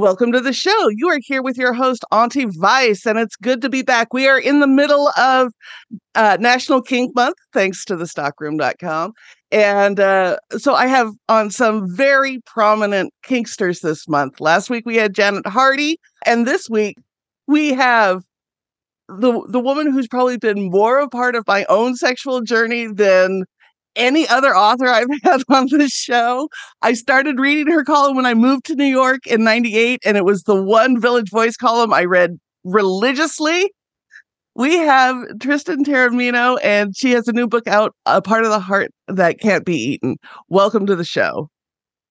[0.00, 0.88] Welcome to the show.
[0.88, 4.14] You are here with your host, Auntie Vice, and it's good to be back.
[4.14, 5.52] We are in the middle of
[6.14, 9.12] uh, National Kink Month, thanks to the stockroom.com.
[9.52, 14.40] And uh, so I have on some very prominent kinksters this month.
[14.40, 16.96] Last week we had Janet Hardy, and this week
[17.46, 18.22] we have
[19.06, 23.44] the the woman who's probably been more a part of my own sexual journey than
[23.96, 26.48] any other author I've had on this show.
[26.82, 30.24] I started reading her column when I moved to New York in 98, and it
[30.24, 33.72] was the one Village Voice column I read religiously.
[34.54, 38.60] We have Tristan Taormino, and she has a new book out, A Part of the
[38.60, 40.16] Heart That Can't Be Eaten.
[40.48, 41.48] Welcome to the show.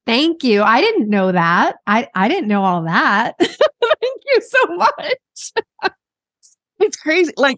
[0.06, 0.64] Thank you.
[0.64, 1.76] I didn't know that.
[1.86, 3.36] I, I didn't know all that.
[3.40, 5.52] Thank you so much.
[6.80, 7.32] it's crazy.
[7.38, 7.58] Like,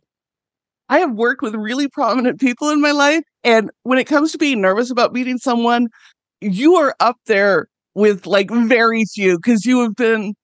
[0.91, 3.23] I have worked with really prominent people in my life.
[3.45, 5.87] And when it comes to being nervous about meeting someone,
[6.41, 10.35] you are up there with like very few because you have been,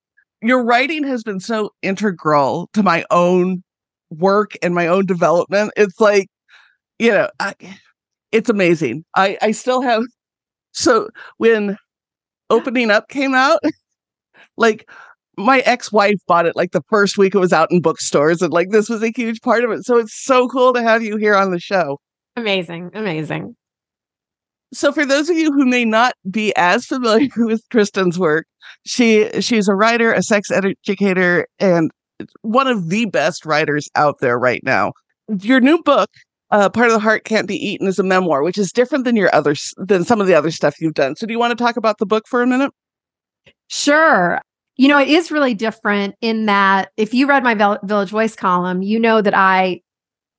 [0.42, 3.64] your writing has been so integral to my own
[4.12, 5.72] work and my own development.
[5.78, 6.28] It's like,
[7.00, 7.56] you know, I,
[8.32, 9.06] it's amazing.
[9.16, 10.04] I, I still have,
[10.74, 11.78] so when
[12.50, 13.60] opening up came out,
[14.58, 14.90] like
[15.38, 18.70] my ex-wife bought it like the first week it was out in bookstores and like
[18.72, 19.86] this was a huge part of it.
[19.86, 22.00] So it's so cool to have you here on the show.
[22.36, 23.56] Amazing amazing.
[24.74, 28.46] So for those of you who may not be as familiar with tristan's work
[28.86, 31.92] she she's a writer a sex educator and
[32.42, 34.92] one of the best writers out there right now.
[35.42, 36.10] Your new book
[36.50, 39.16] uh, part of the heart can't be eaten is a memoir which is different than
[39.16, 41.16] your others than some of the other stuff you've done.
[41.16, 42.72] So do you want to talk about the book for a minute?
[43.70, 44.42] Sure.
[44.78, 48.82] You know, it is really different in that if you read my Village Voice column,
[48.82, 49.82] you know that I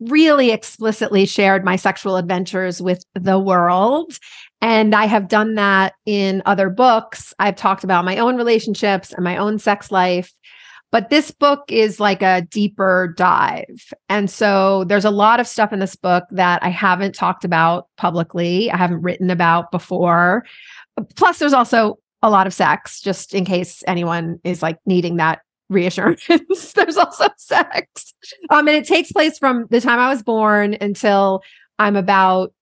[0.01, 4.19] really explicitly shared my sexual adventures with the world.
[4.61, 7.35] And I have done that in other books.
[7.39, 10.33] I've talked about my own relationships and my own sex life.
[10.91, 13.93] But this book is like a deeper dive.
[14.09, 17.89] And so there's a lot of stuff in this book that I haven't talked about
[17.99, 20.47] publicly, I haven't written about before.
[21.17, 25.41] Plus, there's also a lot of sex, just in case anyone is like needing that
[25.69, 26.27] reassurance.
[26.75, 28.15] There's also sex.
[28.51, 31.43] Um, and it takes place from the time I was born until
[31.79, 32.53] I'm about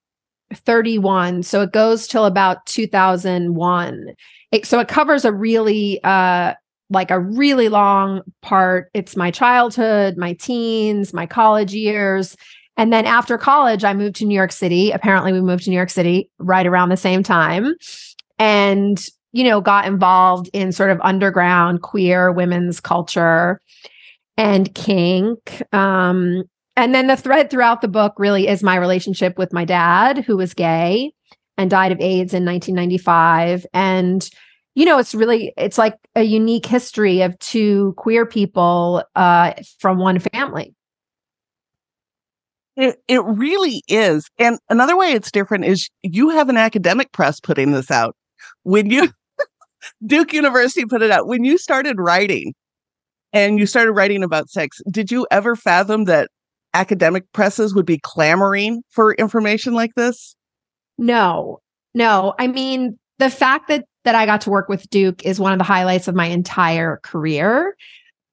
[0.53, 1.43] 31.
[1.43, 4.07] So it goes till about 2001.
[4.53, 6.55] It, so it covers a really, uh,
[6.89, 8.91] like a really long part.
[8.95, 12.37] It's my childhood, my teens, my college years.
[12.77, 14.91] And then after college, I moved to New York City.
[14.91, 17.75] Apparently, we moved to New York City right around the same time.
[18.39, 19.05] And
[19.37, 23.61] you know, got involved in sort of underground queer women's culture
[24.39, 25.63] and kink.
[25.75, 30.25] Um, and then the thread throughout the book really is my relationship with my dad,
[30.25, 31.13] who was gay
[31.59, 33.67] and died of AIDS in 1995.
[33.75, 34.27] And,
[34.75, 39.99] you know, it's really, it's like a unique history of two queer people uh, from
[39.99, 40.75] one family.
[42.75, 44.31] It, it really is.
[44.39, 48.17] And another way it's different is you have an academic press putting this out.
[48.63, 49.11] When you
[50.07, 51.27] Duke University put it out.
[51.27, 52.55] When you started writing
[53.33, 56.31] and you started writing about sex, did you ever fathom that
[56.75, 60.37] academic presses would be clamoring for information like this?
[60.99, 61.61] No,
[61.95, 62.35] no.
[62.39, 65.59] I mean, the fact that that I got to work with Duke is one of
[65.59, 67.77] the highlights of my entire career.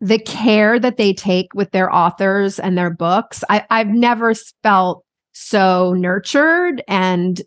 [0.02, 5.04] The care that they take with their authors and their books, I, I've never felt
[5.32, 7.42] so nurtured and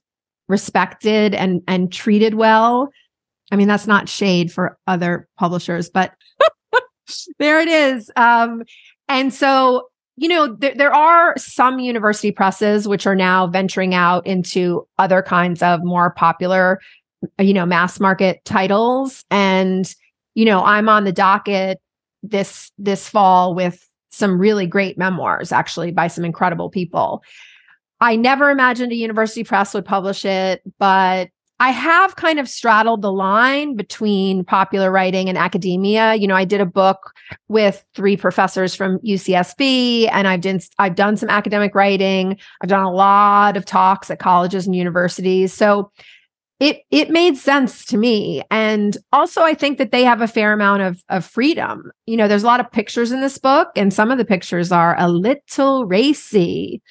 [0.48, 2.90] respected and and treated well
[3.52, 6.12] I mean, that's not shade for other publishers, but
[7.38, 8.10] there it is.
[8.16, 8.64] Um,
[9.08, 14.26] and so, you know, there, there are some university presses which are now venturing out
[14.26, 16.80] into other kinds of more popular
[17.38, 19.24] you know, mass market titles.
[19.30, 19.92] And,
[20.34, 21.80] you know, I'm on the docket
[22.22, 27.22] this this fall with some really great memoirs, actually, by some incredible people.
[28.00, 33.00] I never imagined a university press would publish it, but I have kind of straddled
[33.00, 36.14] the line between popular writing and academia.
[36.14, 37.14] You know, I did a book
[37.48, 42.36] with three professors from UCSB and I've done I've done some academic writing.
[42.62, 45.54] I've done a lot of talks at colleges and universities.
[45.54, 45.90] So
[46.60, 48.42] it it made sense to me.
[48.50, 51.90] And also I think that they have a fair amount of of freedom.
[52.04, 54.72] You know, there's a lot of pictures in this book and some of the pictures
[54.72, 56.82] are a little racy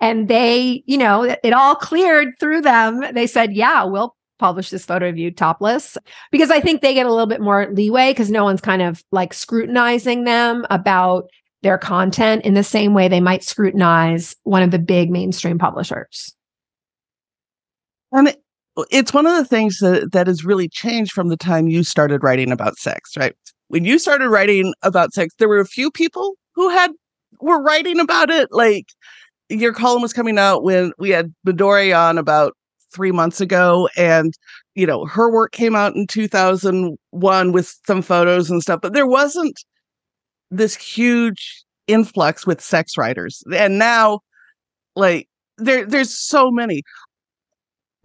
[0.00, 3.02] and they, you know, it all cleared through them.
[3.14, 5.96] They said, yeah, we'll publish this photo of you topless
[6.30, 9.02] because I think they get a little bit more leeway because no one's kind of
[9.10, 11.30] like scrutinizing them about
[11.62, 16.34] their content in the same way they might scrutinize one of the big mainstream publishers.
[18.12, 18.42] And it,
[18.90, 22.22] it's one of the things that, that has really changed from the time you started
[22.22, 23.34] writing about sex, right?
[23.68, 26.92] When you started writing about sex, there were a few people who had
[27.40, 28.86] were writing about it like
[29.48, 32.54] your column was coming out when we had Midori on about
[32.94, 34.32] three months ago, and
[34.74, 39.06] you know her work came out in 2001 with some photos and stuff, but there
[39.06, 39.56] wasn't
[40.50, 44.20] this huge influx with sex writers, and now
[44.96, 45.28] like
[45.58, 46.82] there there's so many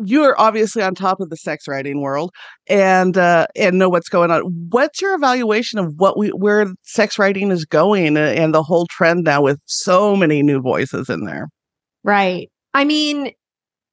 [0.06, 2.32] you're obviously on top of the sex writing world
[2.68, 4.42] and uh and know what's going on.
[4.70, 9.24] What's your evaluation of what we where sex writing is going and the whole trend
[9.24, 11.48] now with so many new voices in there?
[12.04, 12.50] Right.
[12.74, 13.32] I mean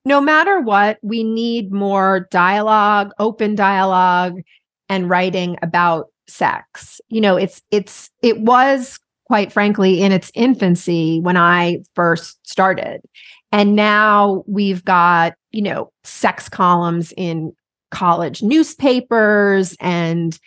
[0.05, 4.35] no matter what we need more dialogue open dialogue
[4.89, 7.01] and writing about sex.
[7.09, 13.01] You know it's it's it was quite frankly in its infancy when i first started
[13.53, 17.53] and now we've got, you know, sex columns in
[17.91, 20.39] college newspapers and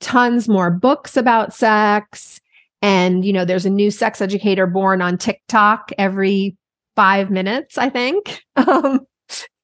[0.00, 2.40] tons more books about sex.
[2.82, 6.56] And, you know, there's a new sex educator born on TikTok every
[6.96, 8.42] five minutes, I think.
[8.56, 9.06] Um,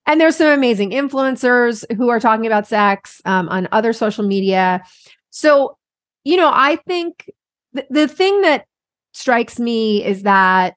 [0.07, 4.83] and there's some amazing influencers who are talking about sex um, on other social media.
[5.29, 5.77] So,
[6.25, 7.31] you know, I think
[7.75, 8.65] th- the thing that
[9.13, 10.77] strikes me is that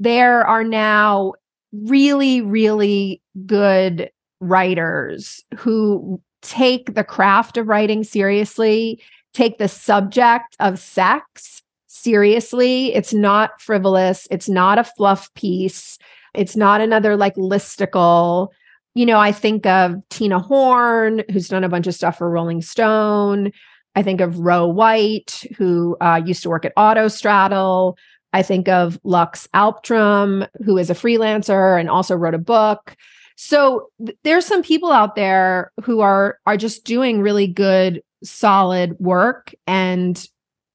[0.00, 1.34] there are now
[1.72, 4.10] really, really good
[4.40, 9.00] writers who take the craft of writing seriously,
[9.34, 12.94] take the subject of sex seriously.
[12.94, 15.98] It's not frivolous, it's not a fluff piece,
[16.34, 18.48] it's not another like listicle.
[18.94, 22.62] You know, I think of Tina Horn, who's done a bunch of stuff for Rolling
[22.62, 23.52] Stone.
[23.94, 27.96] I think of Ro White, who uh, used to work at Autostraddle.
[28.32, 32.96] I think of Lux Alptraum, who is a freelancer and also wrote a book.
[33.36, 38.96] So th- there's some people out there who are are just doing really good, solid
[38.98, 40.22] work and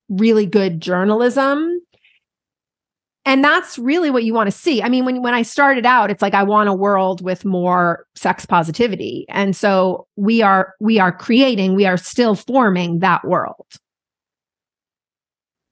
[0.10, 1.80] really good journalism.
[3.28, 4.84] And that's really what you want to see.
[4.84, 8.06] I mean, when when I started out, it's like I want a world with more
[8.16, 9.26] sex positivity.
[9.30, 13.66] And so we are we are creating, we are still forming that world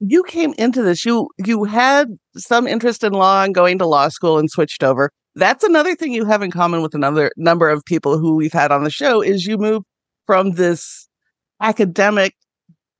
[0.06, 4.08] you came into this you you had some interest in law and going to law
[4.08, 5.10] school and switched over.
[5.34, 8.70] That's another thing you have in common with another number of people who we've had
[8.70, 9.86] on the show is you moved
[10.26, 11.08] from this
[11.60, 12.34] academic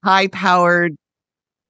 [0.02, 0.96] high powered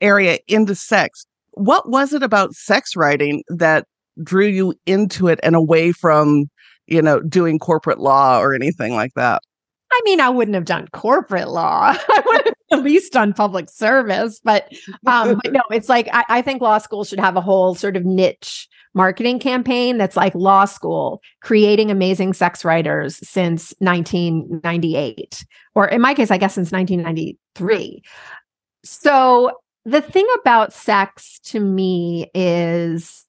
[0.01, 1.27] area into sex.
[1.53, 3.87] What was it about sex writing that
[4.23, 6.47] drew you into it and away from
[6.87, 9.43] you know doing corporate law or anything like that?
[9.93, 11.95] I mean, I wouldn't have done corporate law.
[12.09, 14.41] I would have least done public service.
[14.43, 14.73] But,
[15.07, 17.97] um, but no, it's like I, I think law school should have a whole sort
[17.97, 25.89] of niche marketing campaign that's like law school creating amazing sex writers since 1998 or
[25.89, 28.03] in my case i guess since 1993
[28.85, 29.51] so
[29.85, 33.27] the thing about sex to me is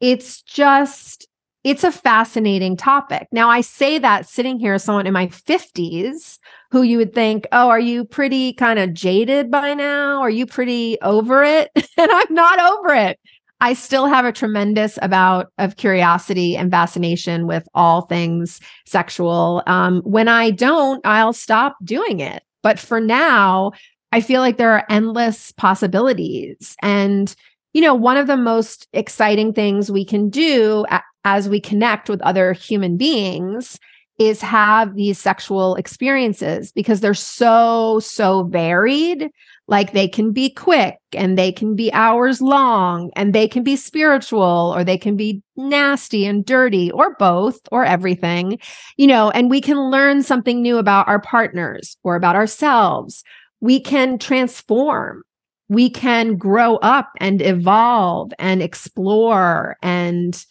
[0.00, 1.27] it's just
[1.64, 3.26] it's a fascinating topic.
[3.32, 6.38] Now, I say that sitting here as someone in my 50s
[6.70, 10.20] who you would think, oh, are you pretty kind of jaded by now?
[10.20, 11.70] Are you pretty over it?
[11.74, 13.18] and I'm not over it.
[13.60, 19.64] I still have a tremendous amount of curiosity and fascination with all things sexual.
[19.66, 22.44] Um, when I don't, I'll stop doing it.
[22.62, 23.72] But for now,
[24.12, 26.76] I feel like there are endless possibilities.
[26.82, 27.34] And,
[27.72, 30.84] you know, one of the most exciting things we can do
[31.24, 33.78] as we connect with other human beings
[34.18, 39.30] is have these sexual experiences because they're so, so varied.
[39.68, 43.76] Like they can be quick and they can be hours long and they can be
[43.76, 48.58] spiritual or they can be nasty and dirty or both or everything,
[48.96, 53.22] you know, and we can learn something new about our partners or about ourselves.
[53.60, 55.22] We can transform.
[55.68, 60.44] We can grow up and evolve and explore and,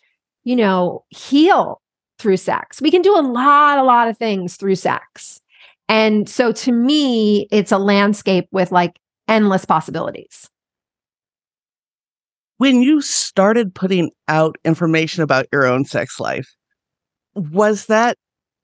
[0.44, 1.82] you know, heal
[2.20, 2.82] through sex.
[2.82, 5.42] We can do a lot, a lot of things through sex.
[5.90, 10.50] And so to me, it's a landscape with like endless possibilities.
[12.58, 16.48] When you started putting out information about your own sex life,
[17.36, 18.18] was that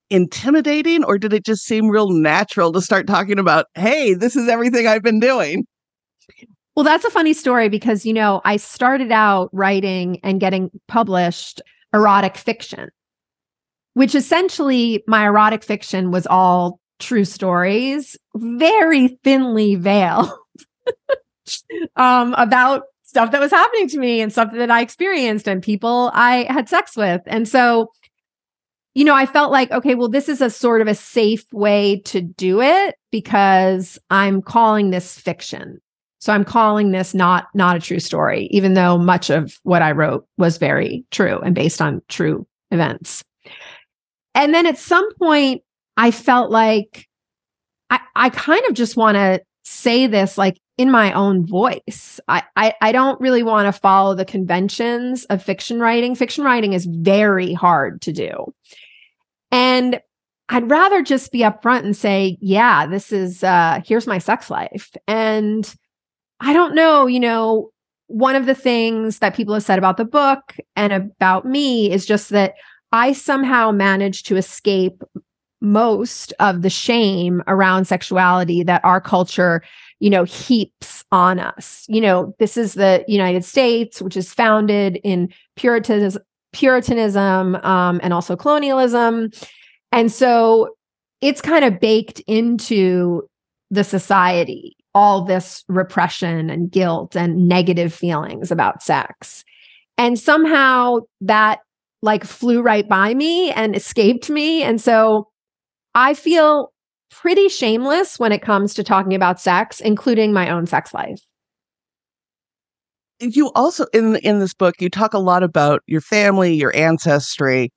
[0.10, 4.50] intimidating or did it just seem real natural to start talking about, hey, this is
[4.50, 5.65] everything I've been doing?
[6.75, 11.61] Well, that's a funny story because, you know, I started out writing and getting published
[11.93, 12.89] erotic fiction,
[13.93, 20.31] which essentially my erotic fiction was all true stories, very thinly veiled
[21.95, 26.09] um, about stuff that was happening to me and stuff that I experienced and people
[26.15, 27.21] I had sex with.
[27.27, 27.91] And so,
[28.95, 32.01] you know, I felt like, okay, well, this is a sort of a safe way
[32.05, 35.82] to do it because I'm calling this fiction.
[36.23, 39.91] So I'm calling this not not a true story, even though much of what I
[39.91, 43.25] wrote was very true and based on true events.
[44.33, 45.63] And then at some point,
[45.97, 47.09] I felt like
[47.89, 52.21] I, I kind of just want to say this like in my own voice.
[52.29, 56.15] I, I, I don't really want to follow the conventions of fiction writing.
[56.15, 58.53] Fiction writing is very hard to do.
[59.51, 59.99] And
[60.47, 64.89] I'd rather just be upfront and say, yeah, this is uh here's my sex life.
[65.05, 65.75] And
[66.39, 67.71] I don't know, you know,
[68.07, 72.05] one of the things that people have said about the book and about me is
[72.05, 72.53] just that
[72.91, 75.03] I somehow managed to escape
[75.61, 79.63] most of the shame around sexuality that our culture
[80.01, 81.85] you know heaps on us.
[81.87, 86.21] You know this is the united states which is founded in puritanism
[86.51, 89.31] puritanism um, and also colonialism.
[89.91, 90.75] And so
[91.21, 93.27] it's kind of baked into
[93.71, 99.43] the society all this repression and guilt and negative feelings about sex
[99.97, 101.59] and somehow that
[102.01, 105.27] like flew right by me and escaped me and so
[105.95, 106.73] I feel
[107.12, 111.21] pretty shameless when it comes to talking about sex, including my own sex life.
[113.19, 117.71] You also in in this book you talk a lot about your family, your ancestry,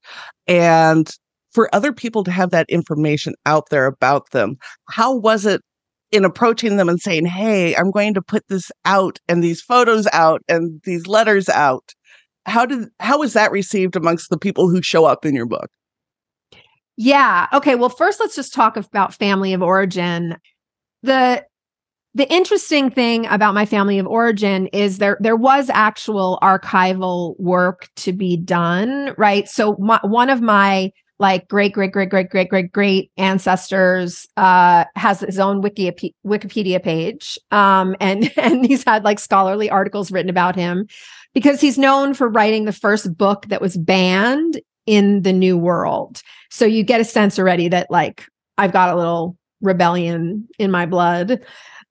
[0.47, 1.09] and
[1.53, 4.57] for other people to have that information out there about them.
[4.89, 5.61] How was it
[6.11, 10.07] in approaching them and saying, "Hey, I'm going to put this out and these photos
[10.13, 11.93] out and these letters out."
[12.45, 15.69] How did how was that received amongst the people who show up in your book?
[16.97, 17.47] Yeah.
[17.53, 17.75] Okay.
[17.75, 20.37] Well, first let's just talk about family of origin.
[21.03, 21.45] The
[22.15, 27.89] the interesting thing about my family of origin is there there was actual archival work
[27.97, 29.47] to be done, right?
[29.47, 34.85] So my, one of my like great great great great great great great ancestors uh
[34.95, 35.91] has his own wiki
[36.25, 40.87] wikipedia page um and and he's had like scholarly articles written about him
[41.33, 46.23] because he's known for writing the first book that was banned in the new world.
[46.49, 48.25] So you get a sense already that like
[48.57, 51.39] I've got a little rebellion in my blood.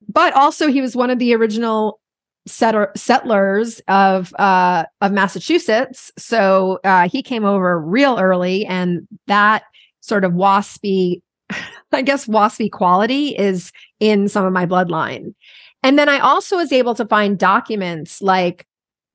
[0.08, 2.00] But also he was one of the original
[2.46, 6.12] settlers of uh, of Massachusetts.
[6.16, 9.64] So uh, he came over real early, and that
[10.00, 11.20] sort of waspy,
[11.92, 15.34] I guess, waspy quality is in some of my bloodline.
[15.82, 18.66] And then I also was able to find documents like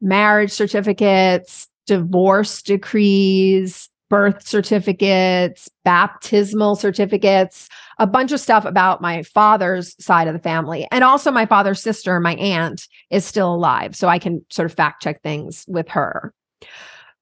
[0.02, 9.96] marriage certificates, divorce decrees, birth certificates, baptismal certificates, a bunch of stuff about my father's
[10.04, 10.86] side of the family.
[10.92, 13.96] And also, my father's sister, my aunt, is still alive.
[13.96, 16.34] So I can sort of fact check things with her.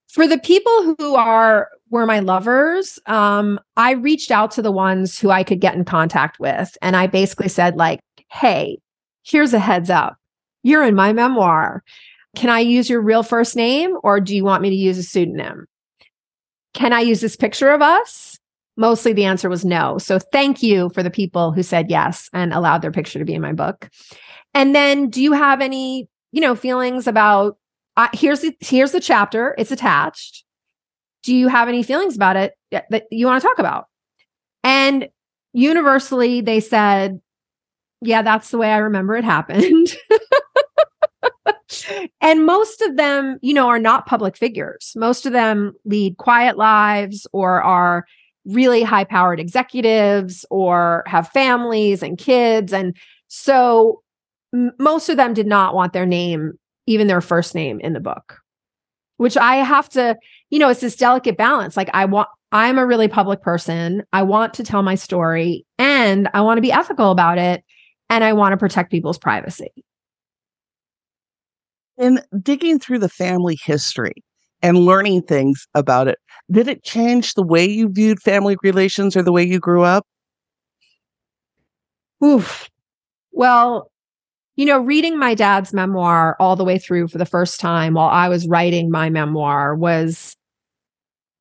[0.10, 5.20] For the people who are were my lovers, um, I reached out to the ones
[5.20, 6.76] who I could get in contact with.
[6.82, 8.00] And I basically said, like,
[8.32, 8.80] hey,
[9.22, 10.18] here's a heads up.
[10.64, 11.84] You're in my memoir.
[12.36, 15.04] Can I use your real first name or do you want me to use a
[15.04, 15.68] pseudonym?
[16.80, 18.40] Can I use this picture of us?
[18.78, 19.98] Mostly the answer was no.
[19.98, 23.34] So thank you for the people who said yes and allowed their picture to be
[23.34, 23.90] in my book.
[24.54, 27.58] And then do you have any, you know, feelings about
[27.98, 30.46] uh, here's the here's the chapter, it's attached.
[31.24, 33.88] Do you have any feelings about it that you want to talk about?
[34.64, 35.10] And
[35.52, 37.20] universally they said,
[38.02, 39.98] yeah, that's the way I remember it happened.
[42.22, 44.94] and most of them, you know, are not public figures.
[44.96, 48.06] Most of them lead quiet lives or are
[48.46, 52.74] really high powered executives or have families and kids.
[52.74, 52.96] And
[53.28, 54.02] so
[54.54, 56.54] m- most of them did not want their name,
[56.88, 58.40] even their first name, in the book,
[59.18, 60.18] which I have to,
[60.50, 61.78] you know, it's this delicate balance.
[61.78, 64.04] Like, I want, I'm a really public person.
[64.12, 67.64] I want to tell my story and I want to be ethical about it.
[68.10, 69.72] And I want to protect people's privacy.
[72.00, 74.14] In digging through the family history
[74.62, 76.18] and learning things about it,
[76.50, 80.06] did it change the way you viewed family relations or the way you grew up?
[82.24, 82.70] Oof.
[83.34, 83.92] Well,
[84.58, 88.10] you know, reading my dad's memoir all the way through for the first time while
[88.10, 90.36] I was writing my memoir was,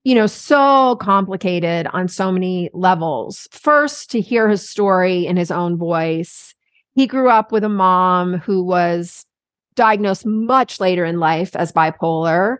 [0.04, 3.48] you know, so complicated on so many levels.
[3.52, 6.54] First, to hear his story in his own voice.
[6.94, 9.24] He grew up with a mom who was
[9.78, 12.58] diagnosed much later in life as bipolar.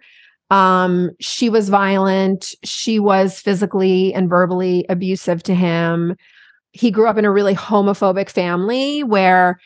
[0.51, 2.55] Um, she was violent.
[2.65, 6.17] She was physically and verbally abusive to him.
[6.73, 9.59] He grew up in a really homophobic family where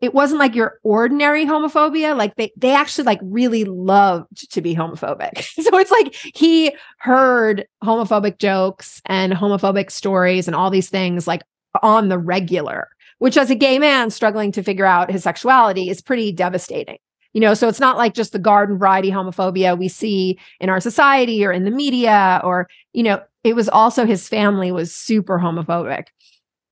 [0.00, 4.74] it wasn't like your ordinary homophobia like they they actually like really loved to be
[4.74, 11.26] homophobic so it's like he heard homophobic jokes and homophobic stories and all these things
[11.26, 11.42] like
[11.82, 12.88] on the regular
[13.18, 16.98] which as a gay man struggling to figure out his sexuality is pretty devastating.
[17.32, 20.80] You know so it's not like just the garden variety homophobia we see in our
[20.80, 25.38] society or in the media or you know it was also his family was super
[25.38, 26.06] homophobic.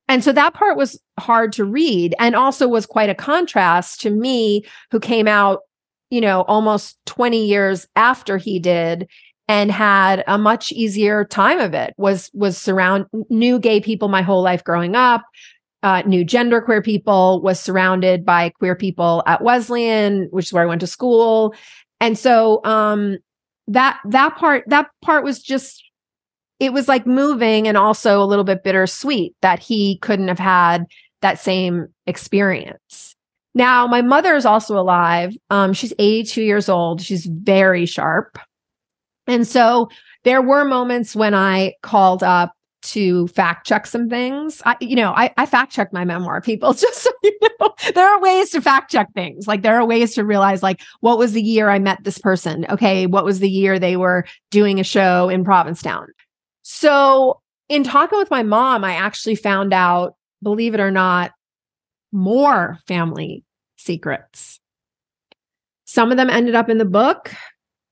[0.09, 4.11] And so that part was hard to read and also was quite a contrast to
[4.11, 5.61] me, who came out,
[6.11, 9.09] you know, almost 20 years after he did
[9.47, 14.23] and had a much easier time of it was was surround knew gay people my
[14.23, 15.23] whole life growing up
[15.85, 20.65] uh, knew gender queer people was surrounded by queer people at wesleyan which is where
[20.65, 21.55] i went to school
[22.01, 23.19] and so um
[23.69, 25.85] that that part that part was just
[26.61, 30.87] it was like moving and also a little bit bittersweet that he couldn't have had
[31.23, 33.17] that same experience.
[33.55, 35.37] Now, my mother is also alive.
[35.51, 37.01] Um, she's 82 years old.
[37.01, 38.39] She's very sharp.
[39.27, 39.89] And so
[40.25, 42.53] there were moments when I called up
[42.85, 44.63] to fact check some things.
[44.65, 48.09] I, you know, I, I fact check my memoir, people, just so you know, there
[48.09, 49.49] are ways to fact check things.
[49.49, 52.67] Like there are ways to realize, like, what was the year I met this person?
[52.69, 53.07] Okay.
[53.07, 56.09] What was the year they were doing a show in Provincetown?
[56.63, 61.33] So, in talking with my mom, I actually found out, believe it or not,
[62.13, 63.45] more family
[63.77, 64.61] secrets.
[65.87, 67.33] Some of them ended up in the book.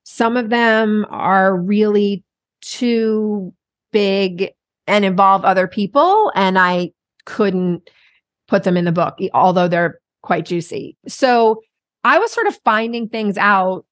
[0.03, 2.23] Some of them are really
[2.61, 3.53] too
[3.91, 4.51] big
[4.87, 6.31] and involve other people.
[6.35, 6.91] And I
[7.25, 7.89] couldn't
[8.47, 10.97] put them in the book, although they're quite juicy.
[11.07, 11.61] So
[12.03, 13.85] I was sort of finding things out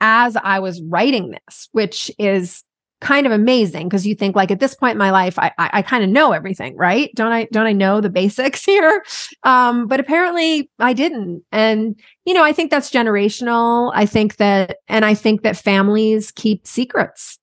[0.00, 2.64] as I was writing this, which is
[3.00, 5.70] kind of amazing because you think like at this point in my life i i,
[5.74, 9.04] I kind of know everything right don't i don't i know the basics here
[9.44, 14.78] um but apparently i didn't and you know i think that's generational i think that
[14.88, 17.38] and i think that families keep secrets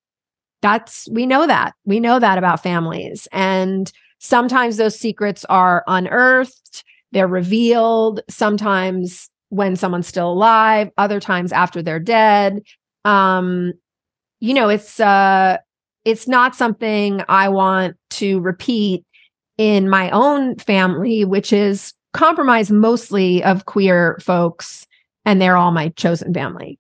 [0.66, 1.74] that's we know that.
[1.86, 3.28] We know that about families.
[3.32, 6.84] And sometimes those secrets are unearthed
[7.16, 12.62] they're revealed sometimes when someone's still alive other times after they're dead.
[13.06, 13.72] Um
[14.42, 15.58] you know, it's uh
[16.04, 19.06] it's not something I want to repeat
[19.58, 24.86] in my own family, which is compromised mostly of queer folks,
[25.24, 26.78] and they're all my chosen family.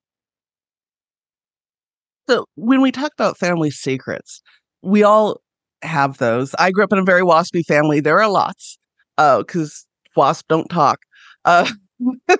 [2.28, 4.42] So when we talk about family secrets,
[4.82, 5.42] we all
[5.82, 6.56] have those.
[6.58, 8.00] I grew up in a very waspy family.
[8.00, 8.78] There are lots,
[9.18, 9.86] uh, because
[10.16, 11.00] wasps don't talk.
[11.44, 11.70] Uh,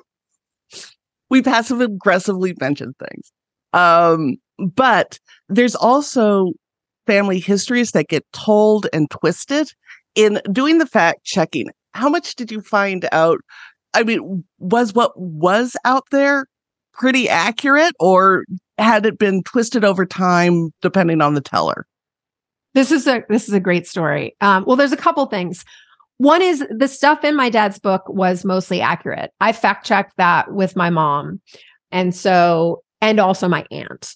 [1.30, 3.32] we passive aggressively mention things.
[3.74, 5.20] Um, but
[5.50, 6.52] there's also
[7.06, 9.70] family histories that get told and twisted.
[10.16, 13.40] In doing the fact checking, how much did you find out?
[13.94, 16.46] I mean, was what was out there
[16.94, 18.46] pretty accurate or
[18.78, 21.86] had it been twisted over time depending on the teller?
[22.74, 24.36] This is a this is a great story.
[24.42, 25.64] Um, well, there's a couple things.
[26.18, 29.32] One is the stuff in my dad's book was mostly accurate.
[29.42, 31.42] I fact checked that with my mom.
[31.92, 34.16] And so, and also my aunt.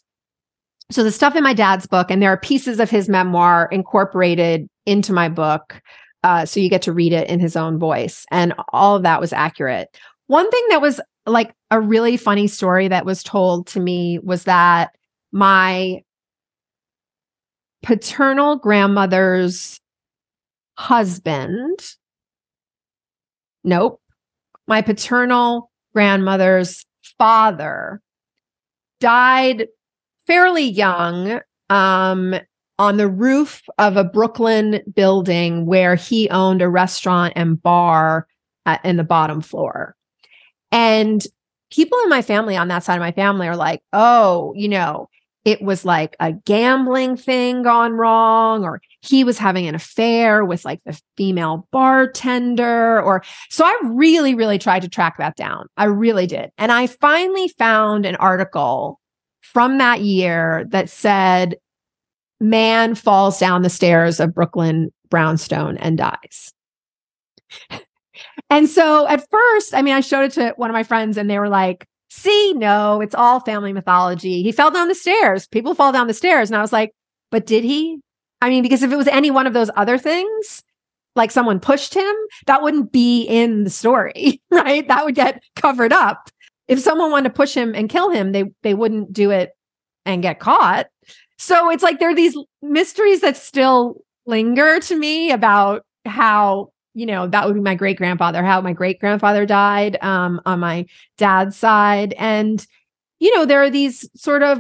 [0.92, 4.68] So the stuff in my dad's book, and there are pieces of his memoir incorporated
[4.86, 5.82] into my book.
[6.24, 8.26] Uh, so you get to read it in his own voice.
[8.32, 9.98] And all of that was accurate.
[10.30, 14.44] One thing that was like a really funny story that was told to me was
[14.44, 14.92] that
[15.32, 16.04] my
[17.82, 19.82] paternal grandmother's
[20.78, 21.80] husband,
[23.64, 24.00] nope,
[24.68, 26.86] my paternal grandmother's
[27.18, 28.00] father
[29.00, 29.66] died
[30.28, 31.40] fairly young
[31.72, 32.36] um,
[32.78, 38.28] on the roof of a Brooklyn building where he owned a restaurant and bar
[38.68, 39.96] at, in the bottom floor.
[40.72, 41.26] And
[41.72, 45.10] people in my family on that side of my family are like, oh, you know,
[45.46, 50.66] it was like a gambling thing gone wrong, or he was having an affair with
[50.66, 55.68] like the female bartender, or so I really, really tried to track that down.
[55.78, 56.52] I really did.
[56.58, 59.00] And I finally found an article
[59.42, 61.56] from that year that said,
[62.40, 66.54] man falls down the stairs of Brooklyn brownstone and dies.
[68.50, 71.30] and so at first, I mean, I showed it to one of my friends and
[71.30, 74.42] they were like, see, no, it's all family mythology.
[74.44, 75.48] He fell down the stairs.
[75.48, 76.50] People fall down the stairs.
[76.50, 76.92] And I was like,
[77.32, 78.00] but did he?
[78.42, 80.64] I mean, because if it was any one of those other things,
[81.16, 82.16] like someone pushed him,
[82.48, 84.88] that wouldn't be in the story, right?
[84.88, 86.30] That would get covered up.
[86.68, 89.52] If someone wanted to push him and kill him, they they wouldn't do it
[90.06, 90.88] and get caught.
[91.38, 97.06] So it's like there are these mysteries that still linger to me about how you
[97.06, 100.86] know that would be my great grandfather how my great grandfather died um, on my
[101.18, 102.14] dad's side.
[102.18, 102.66] And
[103.20, 104.60] you know there are these sort of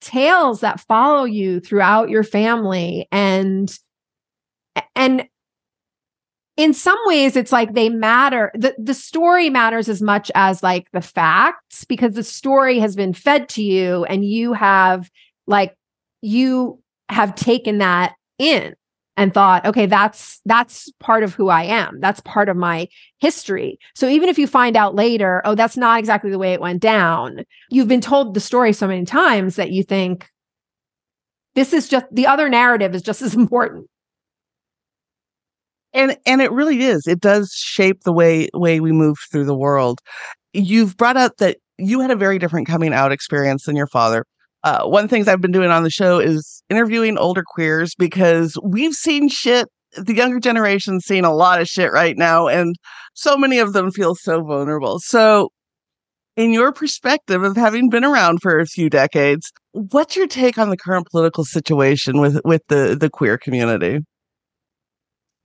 [0.00, 3.78] tales that follow you throughout your family and
[4.94, 5.28] and
[6.56, 10.90] in some ways it's like they matter the, the story matters as much as like
[10.92, 15.10] the facts because the story has been fed to you and you have
[15.46, 15.74] like
[16.20, 18.74] you have taken that in
[19.16, 22.00] and thought okay that's that's part of who i am.
[22.00, 23.78] That's part of my history.
[23.94, 26.82] So even if you find out later oh that's not exactly the way it went
[26.82, 30.28] down you've been told the story so many times that you think
[31.56, 33.88] this is just the other narrative is just as important.
[35.92, 37.06] And and it really is.
[37.06, 40.00] It does shape the way way we move through the world.
[40.52, 44.24] You've brought up that you had a very different coming out experience than your father
[44.66, 47.94] uh, one of the things I've been doing on the show is interviewing older queers
[47.96, 49.68] because we've seen shit.
[49.96, 52.74] The younger generation's seen a lot of shit right now, and
[53.14, 54.98] so many of them feel so vulnerable.
[54.98, 55.50] So,
[56.36, 60.70] in your perspective of having been around for a few decades, what's your take on
[60.70, 64.00] the current political situation with with the the queer community?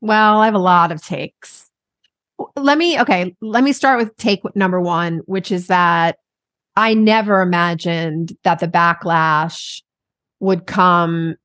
[0.01, 1.69] Well, I have a lot of takes.
[2.55, 6.17] Let me okay, let me start with take number 1, which is that
[6.81, 9.83] I never imagined that the backlash
[10.39, 11.35] would come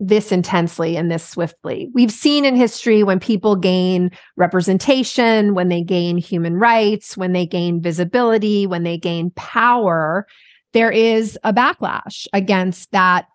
[0.00, 1.90] this intensely and this swiftly.
[1.92, 7.44] We've seen in history when people gain representation, when they gain human rights, when they
[7.44, 10.26] gain visibility, when they gain power,
[10.72, 13.26] there is a backlash against that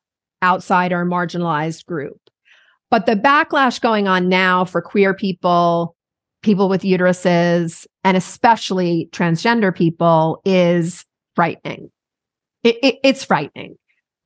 [0.41, 2.19] outsider marginalized group.
[2.89, 5.95] But the backlash going on now for queer people,
[6.41, 11.91] people with uteruses, and especially transgender people is frightening.
[12.63, 13.77] It, it, it's frightening.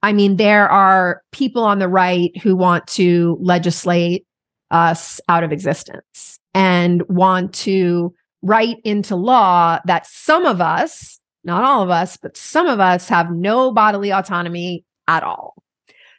[0.03, 4.25] I mean, there are people on the right who want to legislate
[4.69, 11.63] us out of existence and want to write into law that some of us, not
[11.63, 15.55] all of us, but some of us have no bodily autonomy at all.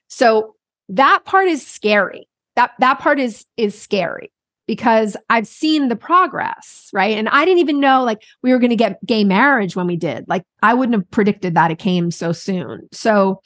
[0.08, 0.56] So
[0.88, 2.28] that part is scary.
[2.56, 4.32] That that part is is scary
[4.68, 7.16] because I've seen the progress, right?
[7.16, 9.96] And I didn't even know like we were going to get gay marriage when we
[9.96, 10.26] did.
[10.28, 12.86] Like I wouldn't have predicted that it came so soon.
[12.92, 13.40] So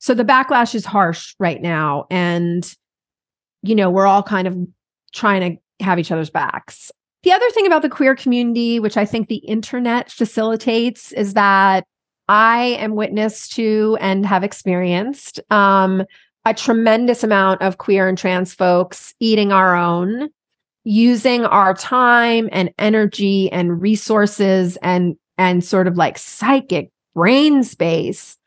[0.00, 2.70] so the backlash is harsh right now and
[3.62, 4.56] you know, we're all kind of
[5.12, 6.90] trying to have each other's backs.
[7.22, 11.84] The other thing about the queer community, which I think the internet facilitates, is that
[12.28, 16.04] I am witness to and have experienced um,
[16.44, 20.30] a tremendous amount of queer and trans folks eating our own
[20.88, 28.38] using our time and energy and resources and and sort of like psychic brain space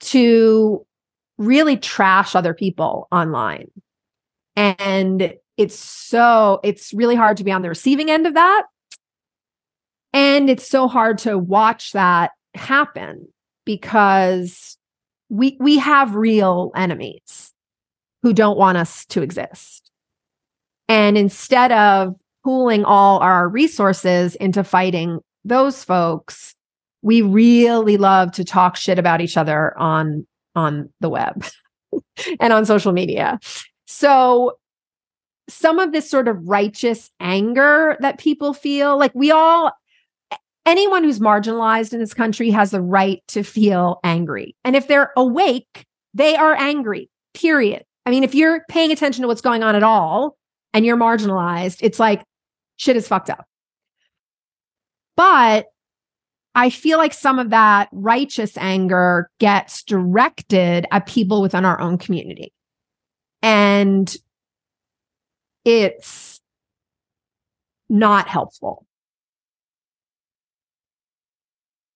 [0.00, 0.84] to
[1.38, 3.70] really trash other people online.
[4.56, 8.64] And it's so it's really hard to be on the receiving end of that.
[10.12, 13.28] And it's so hard to watch that happen
[13.64, 14.76] because
[15.28, 17.52] we we have real enemies
[18.24, 19.83] who don't want us to exist
[20.88, 26.54] and instead of pooling all our resources into fighting those folks,
[27.02, 31.44] we really love to talk shit about each other on on the web
[32.40, 33.38] and on social media.
[33.86, 34.58] So
[35.48, 39.72] some of this sort of righteous anger that people feel, like we all
[40.66, 44.56] anyone who's marginalized in this country has the right to feel angry.
[44.64, 47.10] And if they're awake, they are angry.
[47.34, 47.84] Period.
[48.06, 50.36] I mean, if you're paying attention to what's going on at all,
[50.74, 52.22] and you're marginalized, it's like
[52.76, 53.46] shit is fucked up.
[55.16, 55.66] But
[56.54, 61.98] I feel like some of that righteous anger gets directed at people within our own
[61.98, 62.52] community.
[63.42, 64.14] And
[65.64, 66.40] it's
[67.88, 68.86] not helpful.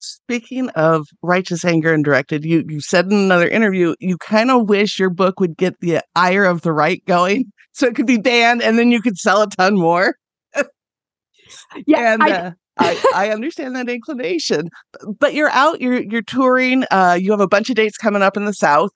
[0.08, 4.66] Speaking of righteous anger and directed, you you said in another interview you kind of
[4.66, 8.16] wish your book would get the ire of the right going, so it could be
[8.16, 10.14] banned, and then you could sell a ton more.
[11.86, 14.70] yeah, and I, uh, I, I, understand that inclination.
[15.18, 16.84] But you're out, you're you're touring.
[16.90, 18.90] Uh, you have a bunch of dates coming up in the South.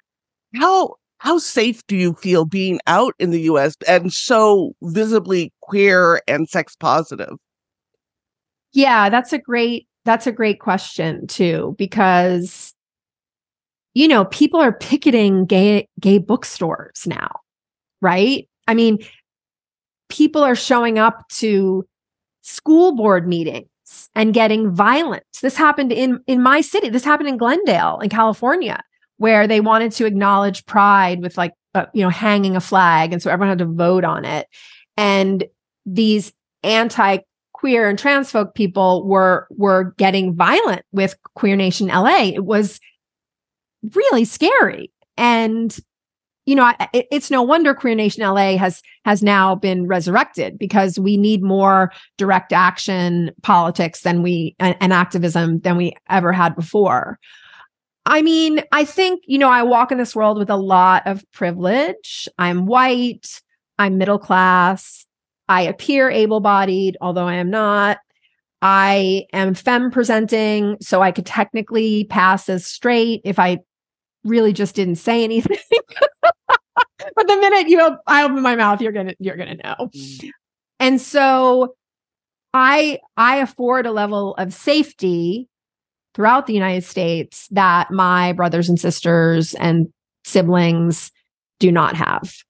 [0.55, 3.75] How how safe do you feel being out in the U.S.
[3.87, 7.35] and so visibly queer and sex positive?
[8.73, 12.75] Yeah, that's a great that's a great question too, because
[13.95, 17.41] you know, people are picketing gay gay bookstores now,
[18.01, 18.49] right?
[18.67, 18.99] I mean,
[20.09, 21.85] people are showing up to
[22.43, 23.69] school board meetings
[24.15, 25.25] and getting violent.
[25.43, 26.89] This happened in in my city.
[26.89, 28.83] This happened in Glendale, in California,
[29.19, 33.23] where they wanted to acknowledge pride with like uh, you know hanging a flag, and
[33.23, 34.47] so everyone had to vote on it.
[34.97, 35.45] And
[35.85, 37.19] these anti
[37.63, 42.25] queer and trans folk people were were getting violent with Queer Nation LA.
[42.35, 42.81] It was
[43.95, 44.91] really scary.
[45.17, 45.79] And
[46.45, 50.99] you know, it, it's no wonder Queer Nation LA has has now been resurrected because
[50.99, 56.57] we need more direct action politics than we and, and activism than we ever had
[56.57, 57.17] before.
[58.07, 61.25] I mean, I think, you know, I walk in this world with a lot of
[61.31, 62.29] privilege.
[62.39, 63.41] I'm white,
[63.79, 65.07] I'm middle class,
[65.53, 67.99] I appear able bodied, although I am not.
[68.63, 73.59] I am femme presenting, so I could technically pass as straight if I
[74.25, 75.59] really just didn't say anything.
[76.23, 79.91] but the minute you op- I open my mouth, you're gonna you're gonna know.
[79.95, 80.31] Mm.
[80.81, 81.75] And so
[82.55, 85.51] I I afford a level of safety
[86.15, 89.93] throughout the United States that my brothers and sisters and
[90.25, 91.13] siblings
[91.59, 92.43] do not have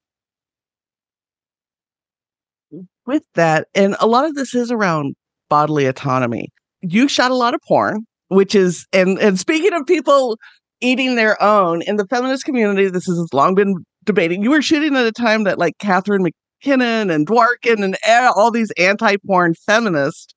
[3.05, 5.15] with that, and a lot of this is around
[5.49, 6.49] bodily autonomy.
[6.81, 10.37] You shot a lot of porn, which is and and speaking of people
[10.81, 14.43] eating their own in the feminist community, this has long been debating.
[14.43, 17.95] You were shooting at a time that like Catharine MacKinnon and Dworkin and
[18.35, 20.33] all these anti-porn feminists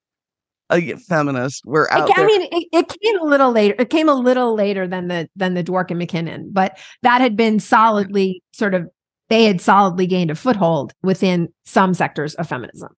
[0.71, 2.11] uh, feminists were out.
[2.17, 3.77] I mean, it, it, came a little later.
[3.79, 7.61] It came a little later than the than the Dworkin McKinnon, but that had been
[7.61, 8.89] solidly sort of
[9.29, 12.91] they had solidly gained a foothold within some sectors of feminism.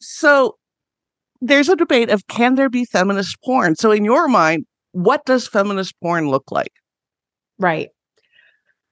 [0.00, 0.56] So
[1.40, 3.76] there's a debate of can there be feminist porn?
[3.76, 6.72] So in your mind, what does feminist porn look like?
[7.58, 7.88] Right.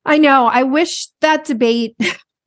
[0.05, 0.47] I know.
[0.47, 1.97] I wish that debate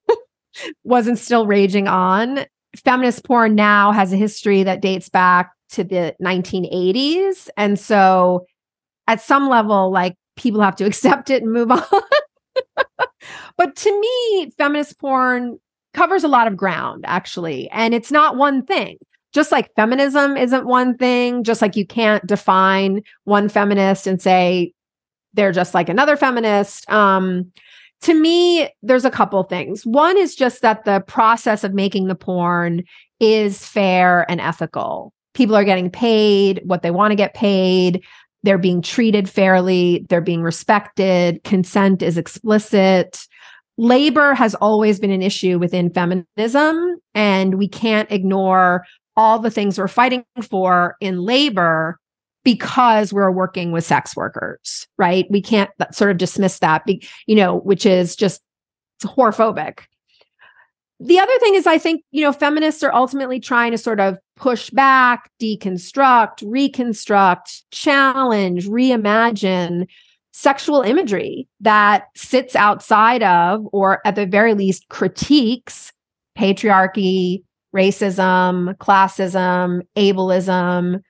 [0.84, 2.45] wasn't still raging on.
[2.75, 7.49] Feminist porn now has a history that dates back to the 1980s.
[7.57, 8.45] And so
[9.07, 11.84] at some level, like people have to accept it and move on.
[13.57, 15.59] but to me, feminist porn
[15.93, 17.69] covers a lot of ground, actually.
[17.71, 18.97] And it's not one thing.
[19.33, 24.73] Just like feminism isn't one thing, just like you can't define one feminist and say
[25.33, 26.89] they're just like another feminist.
[26.89, 27.51] Um,
[28.01, 29.85] to me, there's a couple things.
[29.85, 32.83] One is just that the process of making the porn
[33.19, 35.13] is fair and ethical.
[35.33, 38.03] People are getting paid what they want to get paid
[38.43, 43.27] they're being treated fairly, they're being respected, consent is explicit.
[43.77, 49.77] Labor has always been an issue within feminism, and we can't ignore all the things
[49.77, 51.99] we're fighting for in labor
[52.43, 55.25] because we're working with sex workers, right?
[55.30, 56.84] We can't sort of dismiss that,
[57.27, 58.41] you know, which is just
[59.04, 59.80] whorephobic
[61.03, 64.17] the other thing is, I think, you know, feminists are ultimately trying to sort of
[64.35, 69.87] push back, deconstruct, reconstruct, challenge, reimagine
[70.31, 75.91] sexual imagery that sits outside of, or at the very least, critiques
[76.37, 77.43] patriarchy,
[77.75, 81.01] racism, classism, ableism,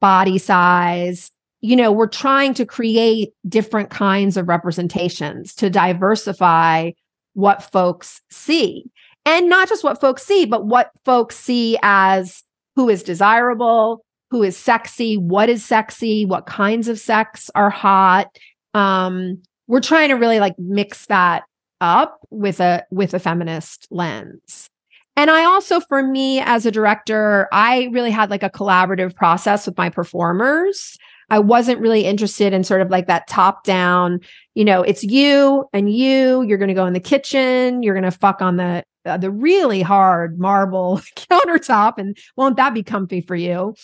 [0.00, 1.30] body size.
[1.60, 6.90] You know, we're trying to create different kinds of representations to diversify
[7.34, 8.90] what folks see
[9.26, 12.44] and not just what folks see, but what folks see as
[12.76, 18.28] who is desirable, who is sexy, what is sexy, what kinds of sex are hot.
[18.72, 21.42] Um, we're trying to really like mix that
[21.80, 24.70] up with a with a feminist lens.
[25.16, 29.66] And I also, for me as a director, I really had like a collaborative process
[29.66, 30.98] with my performers.
[31.30, 34.20] I wasn't really interested in sort of like that top down,
[34.54, 38.04] you know, it's you and you, you're going to go in the kitchen, you're going
[38.04, 43.20] to fuck on the uh, the really hard marble countertop and won't that be comfy
[43.20, 43.74] for you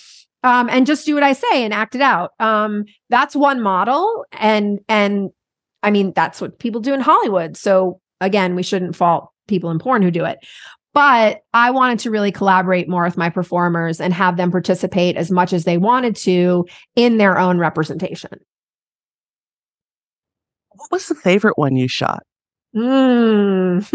[0.42, 4.24] um, and just do what i say and act it out um, that's one model
[4.32, 5.30] and and
[5.82, 9.78] i mean that's what people do in hollywood so again, we shouldn't fault people in
[9.78, 10.38] porn who do it.
[10.94, 15.30] But I wanted to really collaborate more with my performers and have them participate as
[15.30, 18.30] much as they wanted to in their own representation.
[20.70, 22.22] What was the favorite one you shot?
[22.74, 23.86] Mm.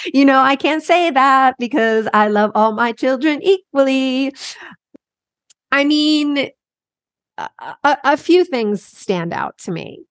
[0.14, 4.34] you know, I can't say that because I love all my children equally.
[5.70, 6.50] I mean,
[7.38, 7.48] a,
[7.84, 10.04] a, few things stand out to me.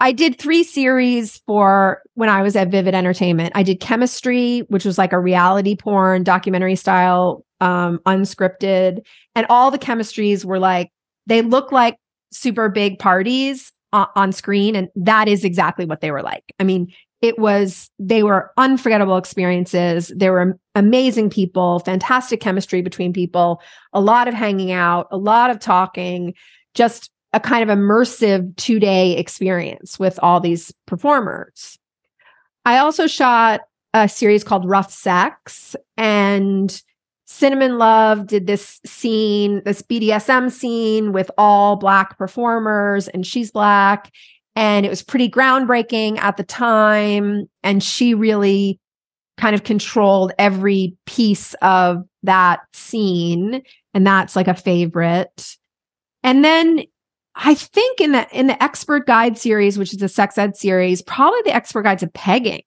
[0.00, 3.52] I did three series for when I was at Vivid Entertainment.
[3.54, 9.00] I did Chemistry, which was like a reality porn documentary style, um, unscripted.
[9.34, 10.90] And all the chemistries were like,
[11.26, 11.98] they look like
[12.30, 14.76] super big parties on, screen.
[14.76, 16.54] And that is exactly what they were like.
[16.60, 20.12] I mean, it was, they were unforgettable experiences.
[20.14, 25.50] There were amazing people, fantastic chemistry between people, a lot of hanging out, a lot
[25.50, 26.34] of talking,
[26.74, 31.78] just a kind of immersive two day experience with all these performers.
[32.64, 33.62] I also shot
[33.94, 36.82] a series called Rough Sex, and
[37.26, 44.12] Cinnamon Love did this scene, this BDSM scene with all Black performers, and she's Black.
[44.54, 47.48] And it was pretty groundbreaking at the time.
[47.62, 48.80] And she really
[49.36, 53.62] kind of controlled every piece of that scene.
[53.92, 55.56] And that's like a favorite.
[56.22, 56.84] And then
[57.34, 61.02] I think in the in the expert guide series, which is a sex ed series,
[61.02, 62.62] probably the expert guide to pegging.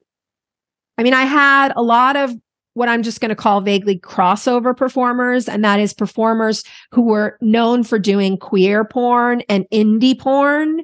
[0.98, 2.34] I mean, I had a lot of
[2.80, 7.38] what I'm just going to call vaguely crossover performers, and that is performers who were
[7.42, 10.84] known for doing queer porn and indie porn.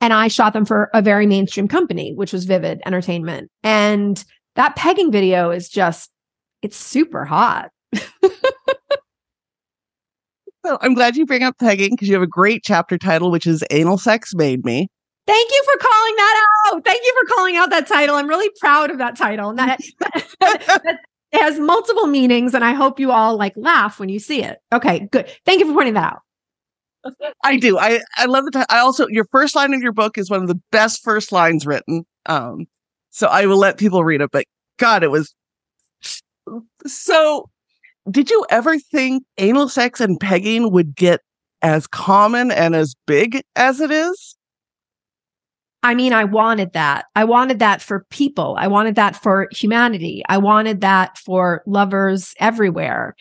[0.00, 3.50] And I shot them for a very mainstream company, which was Vivid Entertainment.
[3.64, 6.10] And that pegging video is just,
[6.62, 7.70] it's super hot.
[10.66, 13.46] So I'm glad you bring up pegging because you have a great chapter title, which
[13.46, 14.88] is Anal Sex Made Me.
[15.26, 16.84] Thank you for calling that out.
[16.84, 18.16] Thank you for calling out that title.
[18.16, 19.50] I'm really proud of that title.
[19.50, 19.80] And that,
[20.40, 20.98] that,
[21.32, 24.58] has multiple meanings, and I hope you all like laugh when you see it.
[24.72, 25.30] Okay, good.
[25.46, 26.22] Thank you for pointing that out.
[27.44, 27.78] I do.
[27.78, 28.50] I I love the.
[28.50, 31.32] T- I also your first line of your book is one of the best first
[31.32, 32.04] lines written.
[32.26, 32.66] Um,
[33.10, 34.30] so I will let people read it.
[34.32, 34.44] But
[34.78, 35.34] God, it was
[36.86, 37.48] so
[38.10, 41.20] did you ever think anal sex and pegging would get
[41.62, 44.36] as common and as big as it is?
[45.82, 47.06] I mean, I wanted that.
[47.16, 48.54] I wanted that for people.
[48.58, 50.22] I wanted that for humanity.
[50.28, 53.16] I wanted that for lovers everywhere.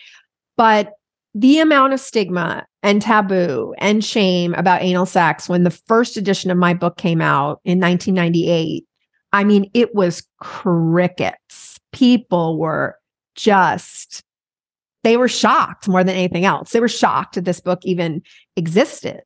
[0.58, 0.93] But
[1.34, 6.52] the amount of stigma and taboo and shame about anal sex when the first edition
[6.52, 8.86] of my book came out in 1998,
[9.32, 11.80] I mean, it was crickets.
[11.93, 12.98] People were
[13.36, 14.24] just
[15.04, 16.72] they were shocked more than anything else.
[16.72, 18.22] They were shocked that this book even
[18.58, 19.22] existed.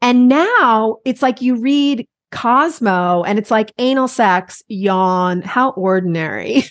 [0.00, 6.64] And now it's like you read Cosmo and it's like anal sex, yawn, how ordinary.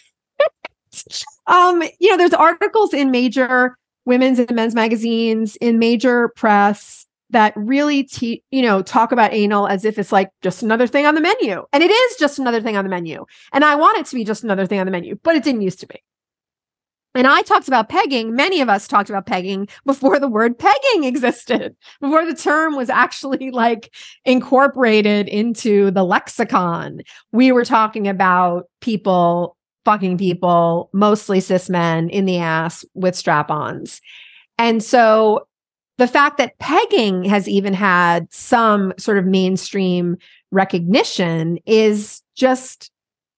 [1.47, 7.53] um, you know, there's articles in major women's and men's magazines, in major press that
[7.55, 11.15] really te- you know talk about anal as if it's like just another thing on
[11.15, 11.63] the menu.
[11.71, 13.25] And it is just another thing on the menu.
[13.53, 15.61] And i want it to be just another thing on the menu but it didn't
[15.61, 16.03] used to be
[17.15, 18.35] and I talked about pegging.
[18.35, 22.89] Many of us talked about pegging before the word pegging existed, before the term was
[22.89, 23.93] actually like
[24.25, 27.01] incorporated into the lexicon.
[27.31, 33.51] We were talking about people fucking people, mostly cis men in the ass with strap
[33.51, 34.01] ons.
[34.57, 35.47] And so
[35.97, 40.17] the fact that pegging has even had some sort of mainstream
[40.51, 42.91] recognition is just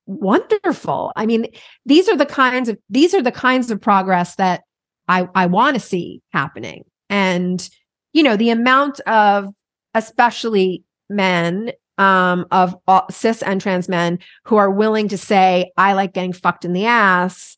[0.05, 1.11] wonderful.
[1.15, 1.47] I mean,
[1.85, 4.63] these are the kinds of these are the kinds of progress that
[5.07, 6.83] I I want to see happening.
[7.09, 7.67] And
[8.13, 9.49] you know, the amount of
[9.93, 15.93] especially men um of all, cis and trans men who are willing to say I
[15.93, 17.57] like getting fucked in the ass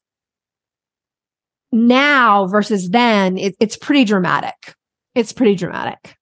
[1.72, 4.76] now versus then it, it's pretty dramatic.
[5.16, 6.16] It's pretty dramatic.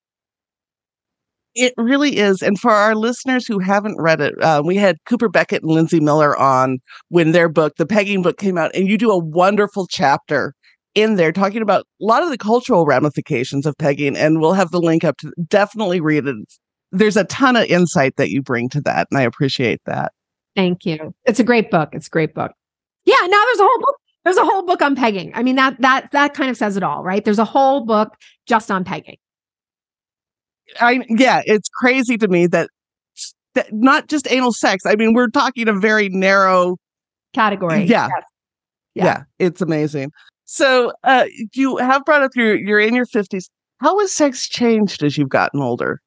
[1.55, 2.41] It really is.
[2.41, 6.01] And for our listeners who haven't read it, uh, we had Cooper Beckett and Lindsay
[6.01, 9.87] Miller on when their book, the Pegging book, came out, and you do a wonderful
[9.87, 10.53] chapter
[10.95, 14.17] in there talking about a lot of the cultural ramifications of pegging.
[14.17, 16.35] And we'll have the link up to definitely read it.
[16.91, 20.11] There's a ton of insight that you bring to that, and I appreciate that.
[20.55, 21.13] Thank you.
[21.25, 21.89] It's a great book.
[21.93, 22.51] It's a great book.
[23.05, 23.95] Yeah, now there's a whole book.
[24.23, 25.31] There's a whole book on pegging.
[25.35, 27.23] I mean, that that that kind of says it all, right?
[27.23, 29.17] There's a whole book just on pegging.
[30.79, 32.69] I yeah, it's crazy to me that,
[33.53, 34.85] that not just anal sex.
[34.85, 36.77] I mean, we're talking a very narrow
[37.33, 37.83] category.
[37.83, 38.07] Yeah.
[38.07, 38.23] Yes.
[38.95, 39.05] Yeah.
[39.05, 39.23] yeah.
[39.39, 40.11] it's amazing.
[40.45, 43.49] So, uh, you have brought up your you're in your 50s.
[43.79, 46.01] How has sex changed as you've gotten older?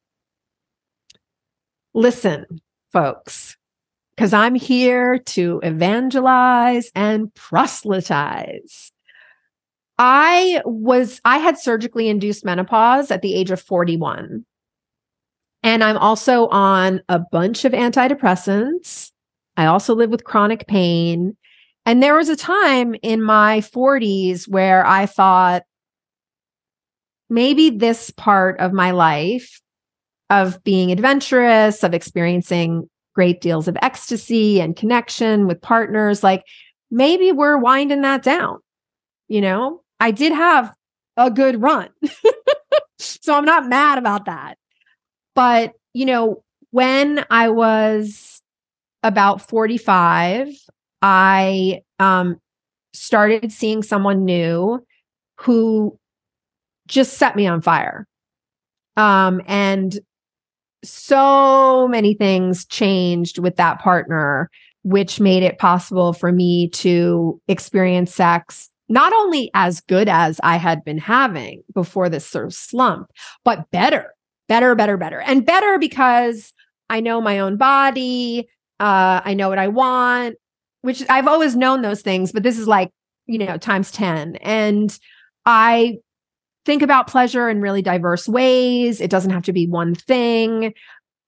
[1.95, 2.47] Listen,
[2.93, 3.57] folks.
[4.15, 8.93] because I'm here to evangelize and proselytize.
[9.99, 14.45] I was, I had surgically induced menopause at the age of 41.
[15.69, 19.13] And I'm also on a bunch of antidepressants.
[19.59, 21.37] I also live with chronic pain.
[21.85, 25.65] And there was a time in my 40s where I thought
[27.29, 29.61] maybe this part of my life
[30.31, 36.45] of being adventurous, of experiencing great deals of ecstasy and connection with partners, like
[36.91, 38.57] maybe we're winding that down.
[39.27, 40.73] You know, I did have
[41.19, 41.91] a good run.
[42.99, 44.57] so I'm not mad about that.
[45.35, 48.43] But, you know, when I was
[49.03, 50.49] about 45,
[51.03, 52.41] I um,
[52.93, 54.85] started seeing someone new
[55.41, 55.99] who
[56.89, 58.07] just set me on fire.
[58.97, 59.99] Um, and
[60.83, 64.51] so many things changed with that partner,
[64.83, 70.57] which made it possible for me to experience sex not only as good as I
[70.57, 73.11] had been having before this sort of slump,
[73.45, 74.15] but better,
[74.49, 75.21] better, better, better.
[75.21, 76.53] And better because
[76.91, 78.49] I know my own body.
[78.81, 80.37] Uh, I know what I want,
[80.83, 82.91] which I've always known those things, but this is like,
[83.27, 84.37] you know, times 10.
[84.37, 84.97] And
[85.45, 85.99] I
[86.65, 89.01] think about pleasure in really diverse ways.
[89.01, 90.75] It doesn't have to be one thing.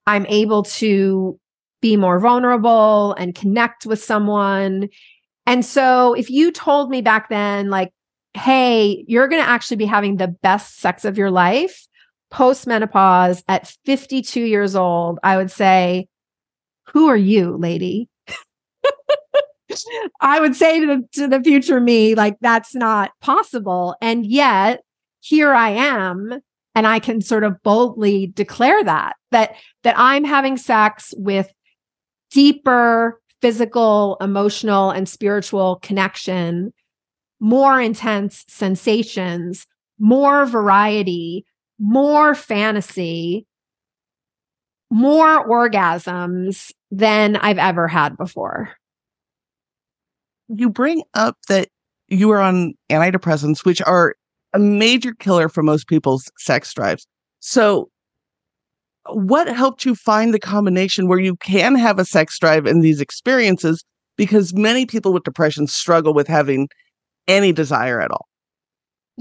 [0.06, 1.38] I'm able to
[1.82, 4.88] be more vulnerable and connect with someone
[5.50, 7.92] and so if you told me back then, like,
[8.34, 11.88] hey, you're going to actually be having the best sex of your life
[12.30, 16.08] post menopause at 52 years old, I would say,
[16.92, 18.08] who are you, lady?
[20.20, 23.94] I would say to the, to the future me, like, that's not possible.
[24.00, 24.82] And yet,
[25.20, 26.40] here I am
[26.76, 31.52] and i can sort of boldly declare that that that i'm having sex with
[32.30, 36.72] deeper physical, emotional, and spiritual connection,
[37.40, 39.66] more intense sensations,
[39.98, 41.44] more variety,
[41.80, 43.46] more fantasy,
[44.90, 48.70] more orgasms than I've ever had before.
[50.48, 51.68] You bring up that
[52.08, 54.14] you are on antidepressants, which are
[54.52, 57.06] a major killer for most people's sex drives.
[57.38, 57.88] So,
[59.08, 63.00] what helped you find the combination where you can have a sex drive in these
[63.00, 63.82] experiences?
[64.16, 66.68] Because many people with depression struggle with having
[67.26, 68.26] any desire at all.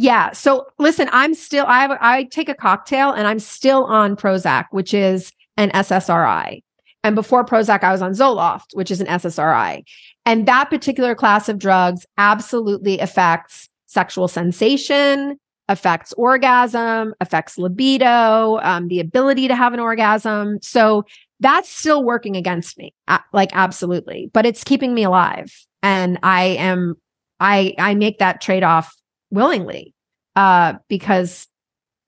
[0.02, 0.32] Yeah.
[0.32, 4.94] So listen, I'm still I I take a cocktail and I'm still on Prozac, which
[4.94, 6.64] is an SSRI.
[7.04, 9.84] And before Prozac, I was on Zoloft, which is an SSRI.
[10.26, 15.38] And that particular class of drugs absolutely affects sexual sensation,
[15.68, 20.60] affects orgasm, affects libido, um, the ability to have an orgasm.
[20.62, 21.04] So
[21.42, 22.94] that's still working against me,
[23.34, 25.54] like absolutely, but it's keeping me alive.
[25.84, 26.96] And I am,
[27.42, 28.96] I, I make that trade off
[29.32, 29.94] willingly
[30.36, 31.48] uh, because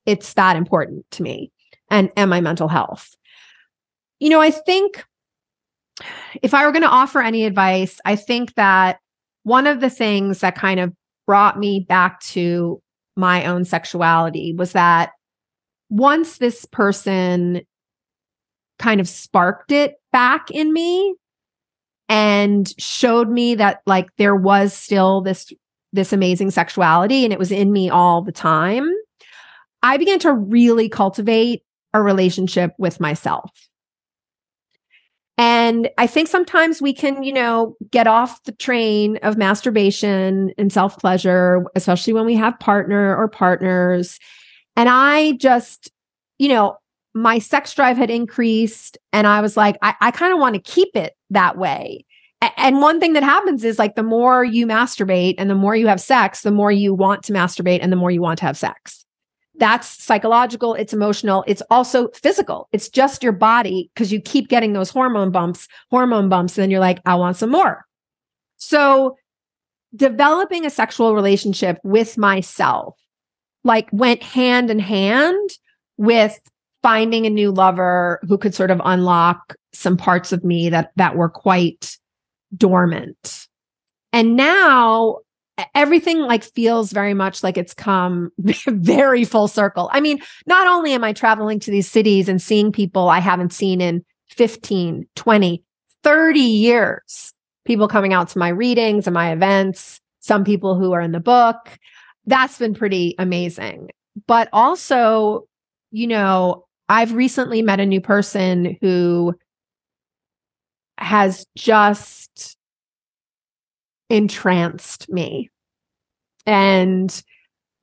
[0.05, 1.51] it's that important to me
[1.89, 3.15] and, and my mental health.
[4.19, 5.05] You know, I think
[6.41, 8.99] if I were going to offer any advice, I think that
[9.43, 10.93] one of the things that kind of
[11.28, 12.82] brought me back to
[13.15, 15.11] my own sexuality was that
[15.89, 17.61] once this person
[18.80, 21.15] kind of sparked it back in me
[22.09, 25.51] and showed me that like there was still this
[25.93, 28.89] this amazing sexuality and it was in me all the time
[29.83, 31.63] i began to really cultivate
[31.93, 33.51] a relationship with myself
[35.41, 40.71] and I think sometimes we can, you know, get off the train of masturbation and
[40.71, 44.19] self pleasure, especially when we have partner or partners.
[44.75, 45.89] And I just,
[46.37, 46.77] you know,
[47.15, 50.61] my sex drive had increased and I was like, I, I kind of want to
[50.61, 52.05] keep it that way.
[52.57, 55.87] And one thing that happens is like the more you masturbate and the more you
[55.87, 58.57] have sex, the more you want to masturbate and the more you want to have
[58.57, 59.05] sex
[59.61, 62.67] that's psychological, it's emotional, it's also physical.
[62.71, 66.71] It's just your body because you keep getting those hormone bumps, hormone bumps, and then
[66.71, 67.85] you're like, I want some more.
[68.57, 69.17] So,
[69.95, 72.95] developing a sexual relationship with myself
[73.63, 75.49] like went hand in hand
[75.97, 76.39] with
[76.81, 81.15] finding a new lover who could sort of unlock some parts of me that that
[81.15, 81.97] were quite
[82.55, 83.47] dormant.
[84.13, 85.17] And now
[85.75, 88.31] everything like feels very much like it's come
[88.67, 89.89] very full circle.
[89.93, 93.53] I mean, not only am I traveling to these cities and seeing people I haven't
[93.53, 95.63] seen in 15, 20,
[96.03, 97.33] 30 years,
[97.65, 101.19] people coming out to my readings and my events, some people who are in the
[101.19, 101.79] book.
[102.25, 103.89] That's been pretty amazing.
[104.27, 105.47] But also,
[105.91, 109.35] you know, I've recently met a new person who
[111.01, 112.55] has just
[114.09, 115.49] entranced me.
[116.45, 117.23] And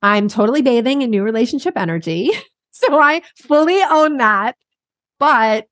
[0.01, 2.31] I'm totally bathing in new relationship energy.
[2.71, 4.55] So I fully own that.
[5.19, 5.65] But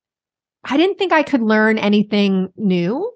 [0.66, 3.14] I didn't think I could learn anything new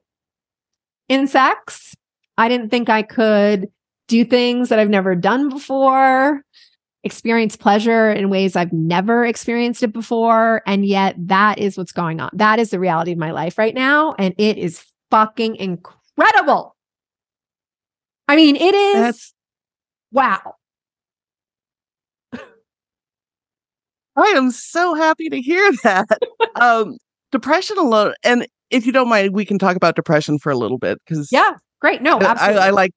[1.10, 1.94] in sex.
[2.38, 3.68] I didn't think I could
[4.08, 6.42] do things that I've never done before,
[7.04, 10.62] experience pleasure in ways I've never experienced it before.
[10.66, 12.30] And yet, that is what's going on.
[12.34, 14.14] That is the reality of my life right now.
[14.20, 16.76] And it is fucking incredible.
[18.28, 19.34] I mean, it is That's-
[20.12, 20.56] wow.
[24.16, 26.08] I am so happy to hear that.
[26.56, 26.98] um,
[27.32, 30.78] depression alone, and if you don't mind, we can talk about depression for a little
[30.78, 32.02] bit because yeah, great.
[32.02, 32.62] No, absolutely.
[32.62, 32.92] I, I like,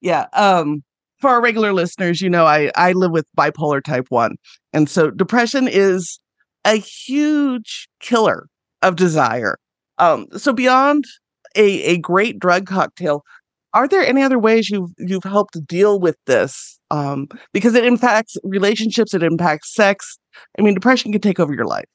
[0.00, 0.26] yeah.
[0.32, 0.82] Um,
[1.20, 4.36] for our regular listeners, you know, I I live with bipolar type one,
[4.72, 6.20] and so depression is
[6.64, 8.48] a huge killer
[8.82, 9.58] of desire.
[9.98, 11.04] Um, so beyond
[11.54, 13.22] a a great drug cocktail,
[13.72, 16.78] are there any other ways you've you've helped deal with this?
[16.90, 20.18] Um, because it impacts relationships, it impacts sex.
[20.58, 21.86] I mean, depression can take over your life.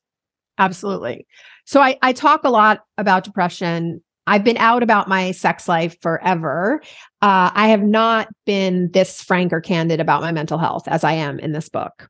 [0.58, 1.26] Absolutely.
[1.66, 4.02] So I, I talk a lot about depression.
[4.28, 6.82] I've been out about my sex life forever.
[7.22, 11.14] Uh, I have not been this frank or candid about my mental health as I
[11.14, 12.10] am in this book.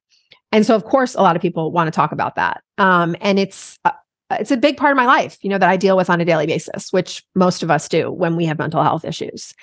[0.52, 2.62] And so, of course, a lot of people want to talk about that.
[2.78, 3.92] Um, and it's uh,
[4.32, 6.26] it's a big part of my life, you know, that I deal with on a
[6.26, 9.54] daily basis, which most of us do when we have mental health issues.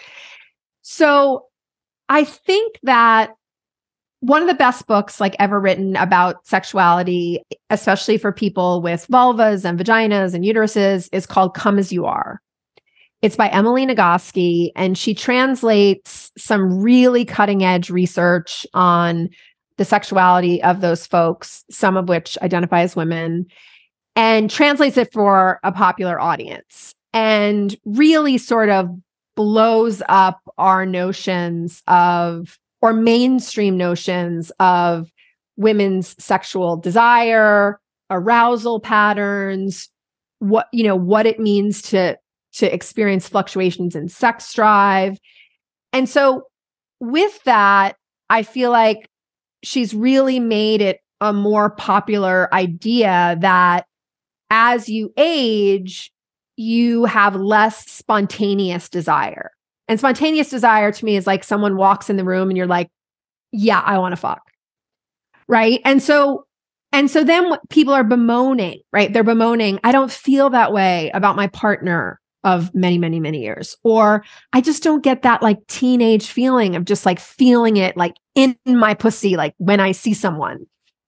[0.83, 1.47] So
[2.09, 3.31] I think that
[4.21, 7.41] one of the best books like ever written about sexuality,
[7.71, 12.41] especially for people with vulvas and vaginas and uteruses, is called Come As You Are.
[13.23, 19.29] It's by Emily Nagoski, and she translates some really cutting edge research on
[19.77, 23.47] the sexuality of those folks, some of which identify as women,
[24.16, 28.91] and translates it for a popular audience and really sort of
[29.37, 35.11] blows up our notions of or mainstream notions of
[35.57, 39.89] women's sexual desire, arousal patterns,
[40.39, 42.16] what you know what it means to
[42.55, 45.18] to experience fluctuations in sex drive.
[45.93, 46.45] And so
[47.01, 47.97] with that,
[48.31, 49.09] I feel like
[49.62, 53.87] she's really made it a more popular idea that
[54.51, 56.11] as you age,
[56.57, 59.51] you have less spontaneous desire.
[59.89, 62.91] And spontaneous desire to me is like someone walks in the room and you're like,
[63.53, 64.43] yeah, I want to fuck.
[65.49, 65.80] Right.
[65.84, 66.47] And so,
[66.93, 69.12] and so then people are bemoaning, right?
[69.12, 73.76] They're bemoaning, I don't feel that way about my partner of many, many, many years.
[73.82, 78.14] Or I just don't get that like teenage feeling of just like feeling it like
[78.34, 80.66] in my pussy, like when I see someone.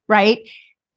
[0.09, 0.41] Right.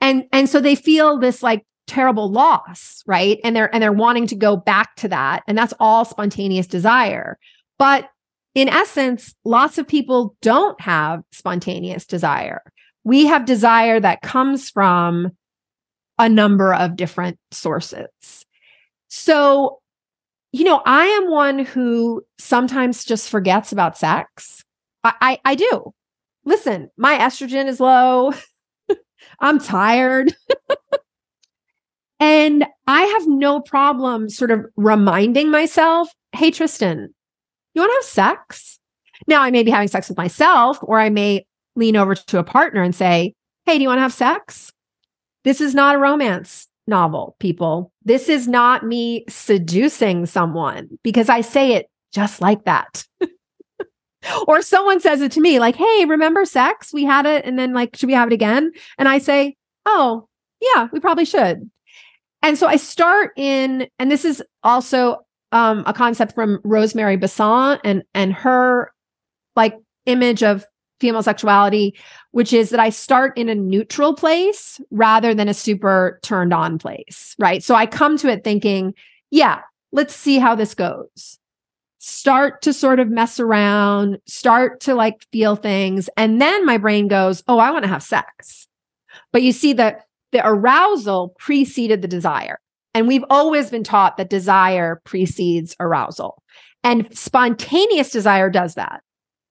[0.01, 3.39] And, and so they feel this like terrible loss, right?
[3.43, 5.43] And they're, and they're wanting to go back to that.
[5.47, 7.37] And that's all spontaneous desire.
[7.77, 8.09] But
[8.55, 12.61] in essence, lots of people don't have spontaneous desire.
[13.03, 15.31] We have desire that comes from
[16.19, 18.45] a number of different sources.
[19.07, 19.79] So,
[20.51, 24.63] you know, I am one who sometimes just forgets about sex.
[25.03, 25.93] I, I, I do.
[26.45, 28.33] Listen, my estrogen is low.
[29.39, 30.33] I'm tired.
[32.19, 37.13] and I have no problem sort of reminding myself, hey, Tristan,
[37.73, 38.79] you want to have sex?
[39.27, 41.45] Now I may be having sex with myself, or I may
[41.75, 43.33] lean over to a partner and say,
[43.65, 44.71] Hey, do you want to have sex?
[45.43, 47.91] This is not a romance novel, people.
[48.03, 53.05] This is not me seducing someone because I say it just like that.
[54.47, 56.93] or someone says it to me, like, Hey, remember sex?
[56.93, 57.45] We had it.
[57.45, 58.71] And then, like, should we have it again?
[58.97, 59.55] And I say,
[59.85, 60.27] Oh,
[60.61, 61.69] yeah, we probably should.
[62.41, 65.19] And so I start in, and this is also
[65.53, 68.91] um, a concept from Rosemary Basson and and her
[69.55, 70.65] like image of
[70.99, 71.95] female sexuality,
[72.31, 76.79] which is that I start in a neutral place rather than a super turned on
[76.79, 77.63] place, right?
[77.63, 78.93] So I come to it thinking,
[79.29, 79.59] yeah,
[79.91, 81.39] let's see how this goes.
[81.99, 86.09] Start to sort of mess around, start to like feel things.
[86.17, 88.67] And then my brain goes, oh, I want to have sex.
[89.31, 92.59] But you see that the arousal preceded the desire.
[92.93, 96.41] And we've always been taught that desire precedes arousal.
[96.83, 99.01] And spontaneous desire does that.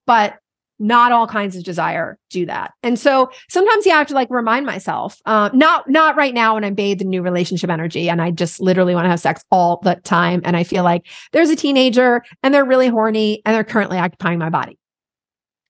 [0.05, 0.39] But
[0.79, 2.73] not all kinds of desire do that.
[2.81, 6.65] And so sometimes I have to like remind myself, uh, not not right now when
[6.65, 9.79] I'm bathed in new relationship energy and I just literally want to have sex all
[9.83, 10.41] the time.
[10.43, 14.39] And I feel like there's a teenager and they're really horny and they're currently occupying
[14.39, 14.77] my body.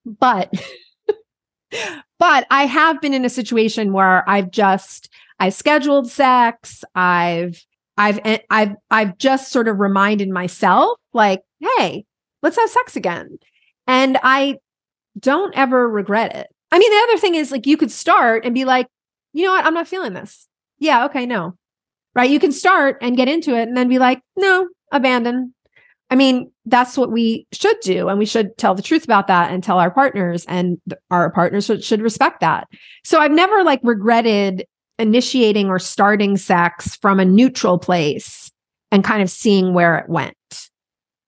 [0.06, 0.52] But
[2.20, 5.10] but I have been in a situation where I've just
[5.44, 7.62] I've scheduled sex, I've
[7.98, 12.06] I've eh, I've I've just sort of reminded myself like, hey,
[12.41, 13.38] let's have sex again.
[13.86, 14.60] And I
[15.20, 16.48] don't ever regret it.
[16.72, 18.88] I mean, the other thing is like you could start and be like,
[19.34, 20.48] you know what, I'm not feeling this.
[20.80, 21.58] Yeah, okay, no.
[22.16, 22.32] Right?
[22.32, 25.54] You can start and get into it and then be like, no, abandon.
[26.10, 28.08] I mean, that's what we should do.
[28.08, 30.80] And we should tell the truth about that and tell our partners, and
[31.12, 32.70] our partners should, should respect that.
[33.04, 34.66] So I've never like regretted
[35.00, 38.52] initiating or starting sex from a neutral place
[38.91, 40.36] and kind of seeing where it went.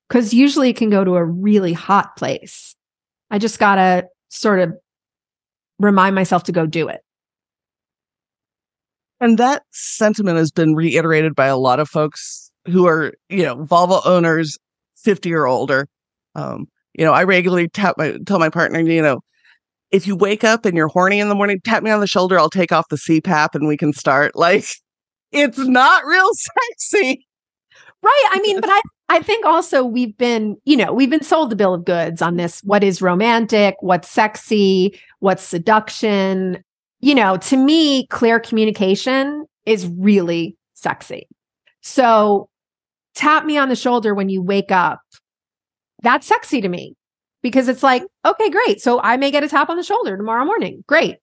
[0.08, 2.76] Because usually it can go to a really hot place.
[3.32, 4.74] I just got to sort of
[5.80, 7.02] remind myself to go do it.
[9.20, 13.64] And that sentiment has been reiterated by a lot of folks who are, you know,
[13.64, 14.58] vulva owners
[14.98, 15.88] 50 or older.
[16.36, 19.22] Um, you know, I regularly tap my tell my partner, you know,
[19.92, 22.40] if you wake up and you're horny in the morning, tap me on the shoulder.
[22.40, 24.34] I'll take off the CPAP and we can start.
[24.46, 24.66] Like,
[25.32, 27.26] it's not real sexy.
[28.02, 28.30] Right.
[28.32, 31.56] I mean, but I, I think also we've been, you know, we've been sold the
[31.56, 32.62] bill of goods on this.
[32.64, 33.76] What is romantic?
[33.80, 35.00] What's sexy?
[35.20, 36.64] What's seduction?
[37.00, 41.28] You know, to me, clear communication is really sexy.
[41.82, 42.50] So
[43.16, 45.00] tap me on the shoulder when you wake up.
[46.04, 46.96] That's sexy to me
[47.46, 48.82] because it's like, okay, great.
[48.82, 50.84] So I may get a tap on the shoulder tomorrow morning.
[50.88, 51.18] Great.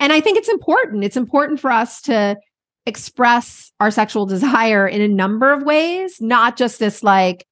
[0.00, 1.04] And I think it's important.
[1.04, 2.38] It's important for us to
[2.86, 7.46] express our sexual desire in a number of ways, not just this like,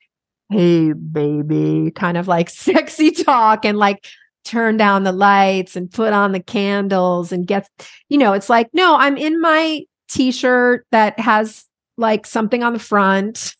[0.49, 4.07] hey, baby, kind of like sexy talk and like
[4.47, 7.69] turn down the lights and put on the candles and get,
[8.09, 11.67] you know, it's like, no, I'm in my t shirt that has
[11.99, 13.55] like something on the front.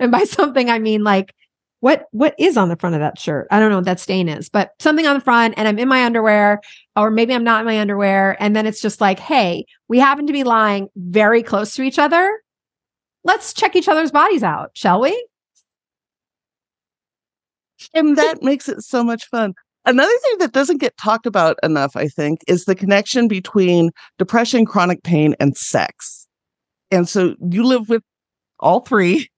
[0.00, 1.34] And by something, I mean like
[1.80, 3.46] what what is on the front of that shirt?
[3.50, 5.88] I don't know what that stain is, but something on the front and I'm in
[5.88, 6.60] my underwear
[6.96, 10.26] or maybe I'm not in my underwear and then it's just like, "Hey, we happen
[10.26, 12.40] to be lying very close to each other.
[13.24, 15.26] Let's check each other's bodies out, shall we?"
[17.94, 19.54] And that makes it so much fun.
[19.84, 24.66] Another thing that doesn't get talked about enough, I think, is the connection between depression,
[24.66, 26.26] chronic pain, and sex.
[26.90, 28.02] And so you live with
[28.60, 29.28] all three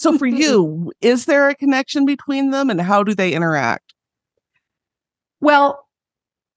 [0.00, 3.92] so for you, is there a connection between them and how do they interact?
[5.40, 5.86] Well,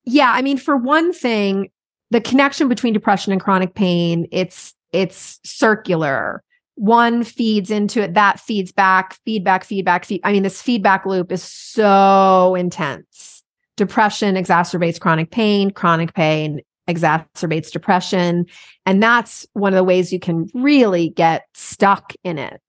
[0.05, 1.69] yeah, I mean for one thing,
[2.09, 6.41] the connection between depression and chronic pain, it's it's circular.
[6.75, 10.21] One feeds into it, that feeds back, feedback, feedback, feed.
[10.23, 13.43] I mean, this feedback loop is so intense.
[13.75, 18.45] Depression exacerbates chronic pain, chronic pain exacerbates depression.
[18.85, 22.61] And that's one of the ways you can really get stuck in it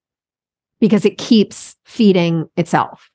[0.80, 3.10] because it keeps feeding itself.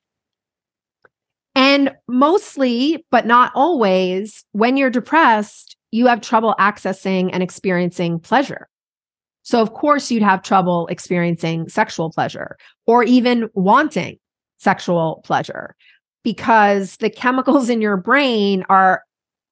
[1.54, 8.68] And mostly, but not always, when you're depressed, you have trouble accessing and experiencing pleasure.
[9.42, 12.56] So, of course, you'd have trouble experiencing sexual pleasure
[12.86, 14.18] or even wanting
[14.58, 15.74] sexual pleasure
[16.22, 19.02] because the chemicals in your brain are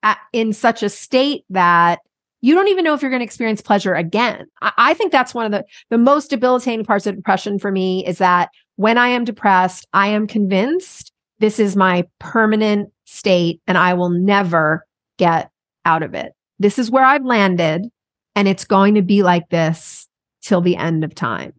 [0.03, 2.01] at, in such a state that
[2.41, 4.47] you don't even know if you're going to experience pleasure again.
[4.63, 8.07] I, I think that's one of the, the most debilitating parts of depression for me
[8.07, 13.79] is that when I am depressed, I am convinced this is my permanent state and
[13.79, 14.87] I will never
[15.19, 15.51] get
[15.85, 16.33] out of it.
[16.59, 17.87] This is where I've landed
[18.35, 20.07] and it's going to be like this
[20.43, 21.53] till the end of time.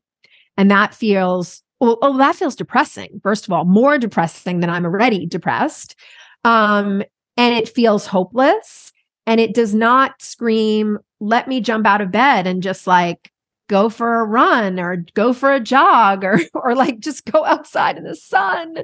[0.58, 3.20] And that feels, well, oh, that feels depressing.
[3.24, 5.96] First of all, more depressing than I'm already depressed.
[6.44, 7.04] Um,
[7.38, 8.92] and it feels hopeless
[9.30, 13.32] and it does not scream, let me jump out of bed and just like
[13.68, 17.96] go for a run or go for a jog or or like just go outside
[17.96, 18.78] in the sun.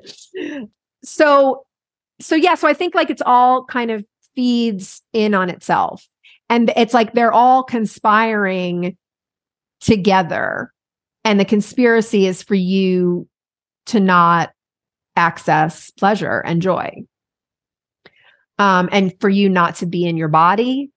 [1.04, 1.66] So
[2.22, 6.08] so yeah, so I think like it's all kind of feeds in on itself.
[6.48, 8.96] And it's like they're all conspiring
[9.80, 10.72] together.
[11.24, 13.28] And the conspiracy is for you
[13.88, 14.52] to not
[15.16, 17.04] access pleasure and joy
[18.58, 20.90] um, and for you not to be in your body,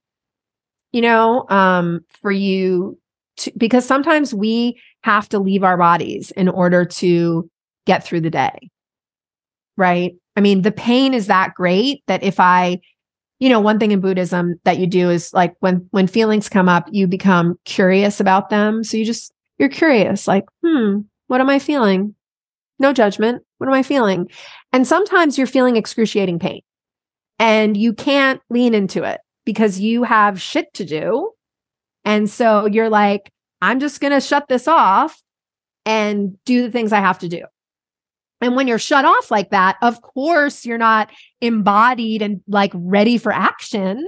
[0.92, 2.98] you know, um, for you
[3.38, 7.48] to, because sometimes we have to leave our bodies in order to
[7.86, 8.70] get through the day.
[9.76, 10.14] Right.
[10.36, 12.80] I mean, the pain is that great that if I,
[13.38, 16.68] you know, one thing in Buddhism that you do is like when when feelings come
[16.68, 18.82] up, you become curious about them.
[18.82, 22.14] So you just you're curious, like, hmm, what am I feeling?
[22.80, 23.42] No judgment.
[23.58, 24.28] What am I feeling?
[24.72, 26.62] And sometimes you're feeling excruciating pain
[27.38, 31.30] and you can't lean into it because you have shit to do.
[32.04, 33.30] And so you're like,
[33.60, 35.20] I'm just going to shut this off
[35.84, 37.42] and do the things I have to do.
[38.40, 41.10] And when you're shut off like that, of course, you're not
[41.40, 44.06] embodied and like ready for action.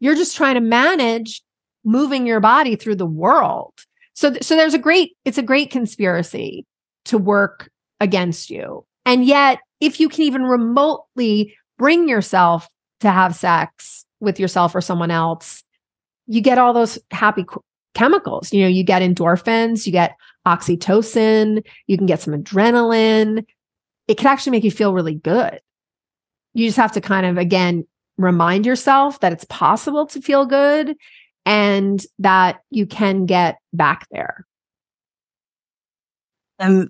[0.00, 1.42] You're just trying to manage
[1.84, 3.74] moving your body through the world.
[4.14, 6.64] So, so there's a great, it's a great conspiracy
[7.06, 7.68] to work
[8.00, 8.84] against you.
[9.04, 12.68] And yet, if you can even remotely bring yourself
[13.00, 15.62] to have sex with yourself or someone else,
[16.26, 17.44] you get all those happy
[17.94, 18.52] chemicals.
[18.52, 20.16] You know, you get endorphins, you get
[20.46, 23.44] oxytocin, you can get some adrenaline.
[24.06, 25.60] It can actually make you feel really good.
[26.54, 30.96] You just have to kind of, again, remind yourself that it's possible to feel good
[31.46, 34.46] and that you can get back there.
[36.58, 36.88] And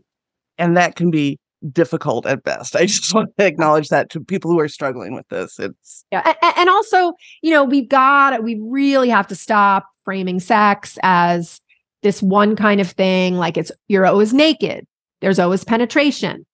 [0.57, 1.39] and that can be
[1.73, 2.77] difficult at best.
[2.77, 5.59] I just want to acknowledge that to people who are struggling with this.
[5.59, 10.41] It's yeah, and, and also, you know, we've got we really have to stop framing
[10.41, 11.61] sex as
[12.03, 13.37] this one kind of thing.
[13.37, 14.87] Like it's you're always naked.
[15.21, 16.47] There's always penetration.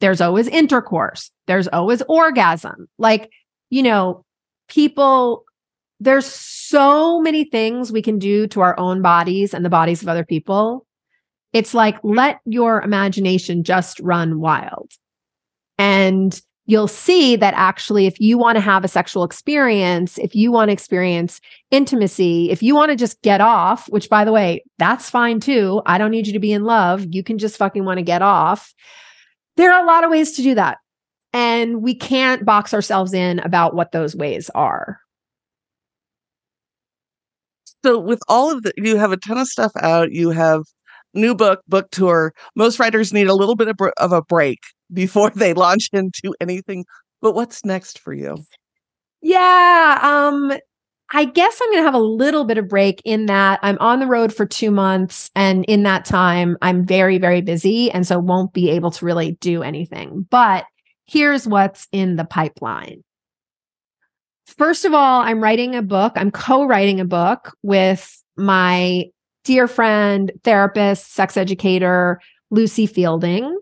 [0.00, 1.30] There's always intercourse.
[1.46, 2.88] There's always orgasm.
[2.98, 3.30] Like
[3.70, 4.24] you know,
[4.68, 5.44] people.
[6.00, 10.08] There's so many things we can do to our own bodies and the bodies of
[10.08, 10.84] other people
[11.52, 14.92] it's like let your imagination just run wild.
[15.78, 20.52] And you'll see that actually, if you want to have a sexual experience, if you
[20.52, 21.40] want to experience
[21.70, 25.82] intimacy, if you want to just get off, which by the way, that's fine too.
[25.86, 27.06] I don't need you to be in love.
[27.10, 28.72] You can just fucking want to get off.
[29.56, 30.78] There are a lot of ways to do that.
[31.34, 35.00] And we can't box ourselves in about what those ways are.
[37.84, 40.12] So, with all of the, you have a ton of stuff out.
[40.12, 40.62] You have
[41.14, 42.32] new book, book tour.
[42.56, 44.58] Most writers need a little bit of, br- of a break
[44.92, 46.84] before they launch into anything.
[47.20, 48.38] But what's next for you?
[49.20, 50.52] Yeah, um
[51.14, 54.00] I guess I'm going to have a little bit of break in that I'm on
[54.00, 58.18] the road for 2 months and in that time I'm very very busy and so
[58.18, 60.26] won't be able to really do anything.
[60.30, 60.64] But
[61.06, 63.04] here's what's in the pipeline.
[64.46, 66.12] First of all, I'm writing a book.
[66.16, 69.04] I'm co-writing a book with my
[69.44, 72.20] dear friend, therapist, sex educator,
[72.50, 73.58] Lucy Fielding.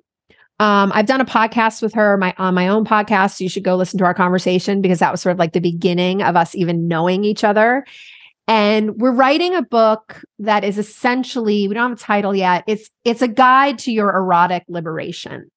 [0.59, 3.39] Um, I've done a podcast with her my on my own podcast.
[3.39, 5.61] So you should go listen to our conversation because that was sort of like the
[5.61, 7.87] beginning of us even knowing each other.
[8.47, 12.65] And we're writing a book that is essentially, we don't have a title yet.
[12.67, 15.51] It's it's a guide to your erotic liberation.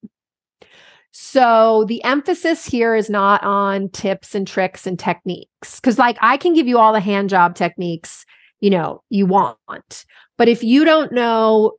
[1.11, 5.79] So the emphasis here is not on tips and tricks and techniques.
[5.79, 8.25] Cause like I can give you all the hand job techniques
[8.63, 10.05] you know you want.
[10.37, 11.73] But if you don't know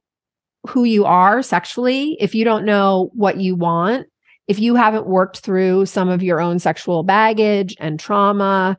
[0.66, 4.06] who you are sexually if you don't know what you want
[4.46, 8.76] if you haven't worked through some of your own sexual baggage and trauma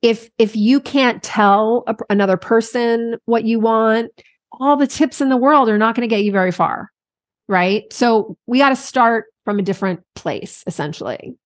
[0.00, 4.10] if if you can't tell a, another person what you want
[4.52, 6.90] all the tips in the world are not going to get you very far
[7.48, 7.92] right?
[7.92, 11.36] So we got to start from a different place essentially.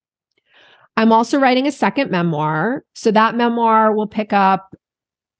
[0.96, 4.74] I'm also writing a second memoir so that memoir will pick up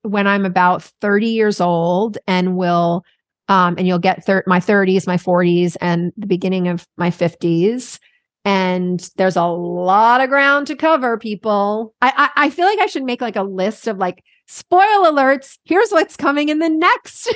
[0.06, 3.04] when I'm about 30 years old and will
[3.48, 7.98] um, and you'll get thir- my 30s, my 40s, and the beginning of my 50s.
[8.44, 11.94] And there's a lot of ground to cover, people.
[12.00, 15.58] I, I, I feel like I should make like a list of like spoil alerts.
[15.64, 17.34] Here's what's coming in the next.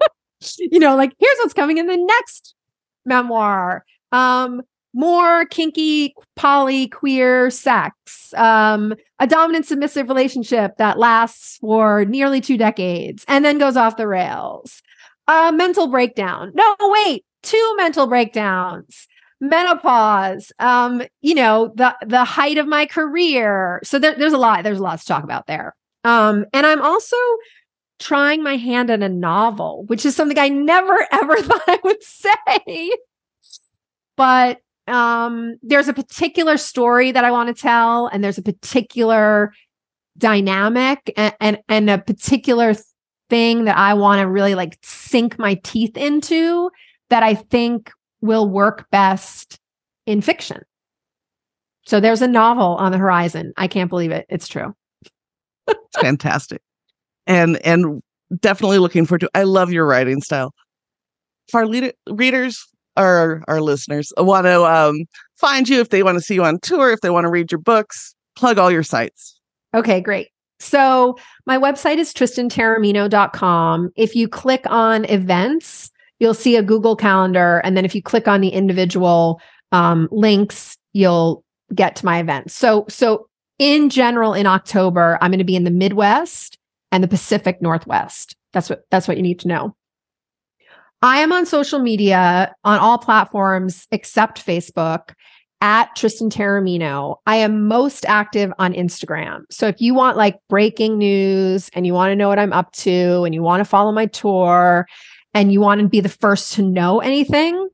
[0.58, 2.54] you know, like here's what's coming in the next
[3.04, 3.84] memoir.
[4.10, 4.62] Um,
[4.94, 8.32] more kinky poly queer sex.
[8.34, 13.96] Um a dominant submissive relationship that lasts for nearly two decades and then goes off
[13.96, 14.82] the rails.
[15.28, 16.52] A mental breakdown.
[16.54, 19.06] No wait two mental breakdowns.
[19.40, 20.52] Menopause.
[20.58, 23.80] Um you know the the height of my career.
[23.84, 25.74] So there, there's a lot there's a lot to talk about there.
[26.04, 27.16] Um and i'm also
[27.98, 32.02] trying my hand at a novel which is something i never ever thought i would
[32.02, 32.90] say.
[34.16, 39.52] But um there's a particular story that I want to tell and there's a particular
[40.18, 42.74] dynamic and and, and a particular
[43.30, 46.70] thing that I want to really like sink my teeth into
[47.10, 49.58] that I think will work best
[50.06, 50.62] in fiction.
[51.86, 53.52] So there's a novel on the horizon.
[53.56, 54.26] I can't believe it.
[54.28, 54.74] It's true.
[55.66, 56.60] it's fantastic.
[57.26, 58.02] And and
[58.40, 60.54] definitely looking forward to I love your writing style.
[61.50, 62.66] For our readers,
[62.96, 65.04] our our listeners want to um,
[65.36, 67.50] find you if they want to see you on tour, if they want to read
[67.50, 69.38] your books, plug all your sites.
[69.74, 70.28] Okay, great.
[70.60, 71.16] So
[71.46, 73.90] my website is tristantaormino.com.
[73.96, 75.90] If you click on events,
[76.20, 79.40] you'll see a Google Calendar, and then if you click on the individual
[79.72, 81.42] um, links, you'll
[81.74, 82.54] get to my events.
[82.54, 83.26] So so
[83.58, 86.58] in general, in October, I'm going to be in the Midwest
[86.90, 88.36] and the Pacific Northwest.
[88.52, 89.74] That's what that's what you need to know.
[91.02, 95.14] I am on social media on all platforms except Facebook.
[95.62, 97.18] at Tristan Taormino.
[97.24, 99.44] I am most active on Instagram.
[99.48, 102.72] So if you want like breaking news and you want to know what I'm up
[102.72, 104.88] to and you want to follow my tour
[105.34, 107.68] and you want to be the first to know anything,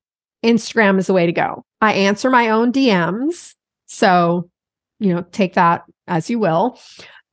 [0.45, 1.65] Instagram is the way to go.
[1.81, 3.55] I answer my own DMs.
[3.87, 4.51] So,
[5.01, 6.79] you know, take that as you will.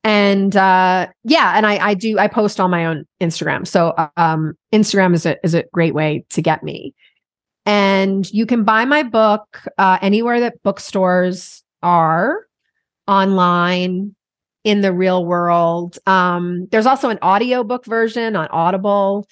[0.06, 3.66] And uh yeah, and I I do I post on my own Instagram.
[3.66, 6.94] So um Instagram is a is a great way to get me.
[7.66, 12.46] And you can buy my book uh, anywhere that bookstores are
[13.08, 14.14] online
[14.62, 15.98] in the real world.
[16.06, 19.26] Um, there's also an audiobook version on Audible.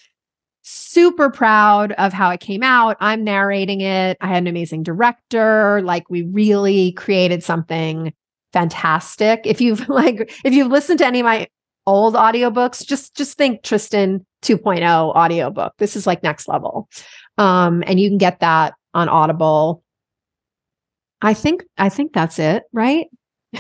[0.63, 2.97] Super proud of how it came out.
[2.99, 4.17] I'm narrating it.
[4.21, 5.81] I had an amazing director.
[5.83, 8.13] Like we really created something
[8.55, 9.43] fantastic.
[9.45, 11.49] If you've like if you've listened to any of my
[11.87, 14.83] old audiobooks, just just think Tristan 2.0
[15.15, 15.75] audiobook.
[15.77, 16.89] This is like next level.
[17.37, 19.83] Um, and you can get that on Audible.
[21.21, 23.07] I think I think that's it, right?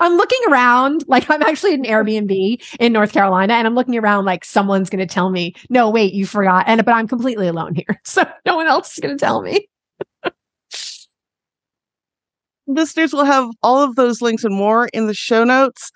[0.00, 4.26] I'm looking around like I'm actually in Airbnb in North Carolina and I'm looking around
[4.26, 7.74] like someone's going to tell me, "No, wait, you forgot." And but I'm completely alone
[7.74, 8.00] here.
[8.04, 9.68] So no one else is going to tell me.
[12.68, 15.90] Listeners will have all of those links and more in the show notes.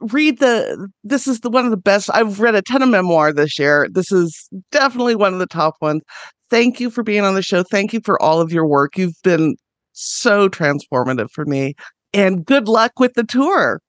[0.00, 3.32] Read the this is the one of the best i've read a ton of memoir
[3.32, 3.88] this year.
[3.90, 6.02] This is definitely one of the top ones.
[6.50, 7.62] Thank you for being on the show.
[7.62, 8.98] Thank you for all of your work.
[8.98, 9.56] You've been
[9.92, 11.74] so transformative for me
[12.12, 13.80] and good luck with the tour.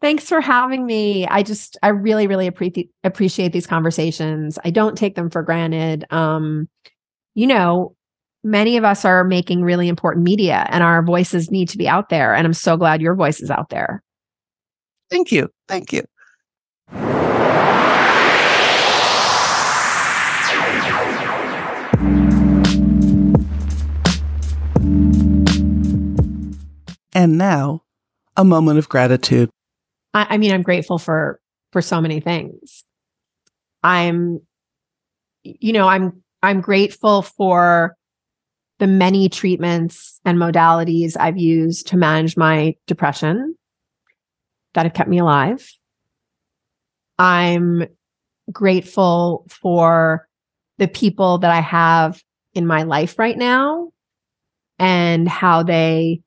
[0.00, 1.26] Thanks for having me.
[1.26, 4.58] I just i really really appreciate appreciate these conversations.
[4.64, 6.06] I don't take them for granted.
[6.10, 6.68] Um
[7.34, 7.96] you know
[8.44, 12.08] many of us are making really important media and our voices need to be out
[12.08, 14.02] there and i'm so glad your voice is out there
[15.12, 15.50] Thank you.
[15.68, 16.04] Thank you.
[27.14, 27.82] And now,
[28.38, 29.50] a moment of gratitude.
[30.14, 31.38] I, I, mean, I'm grateful for
[31.72, 32.84] for so many things.
[33.82, 34.40] I'm,
[35.42, 37.96] you know, I'm I'm grateful for
[38.78, 43.54] the many treatments and modalities I've used to manage my depression
[44.74, 45.72] that have kept me alive.
[47.18, 47.86] I'm
[48.50, 50.26] grateful for
[50.78, 52.22] the people that I have
[52.54, 53.92] in my life right now
[54.78, 56.22] and how they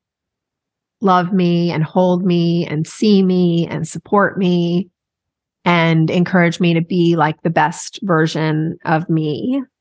[1.02, 4.90] love me and hold me and see me and support me
[5.66, 9.62] and encourage me to be like the best version of me.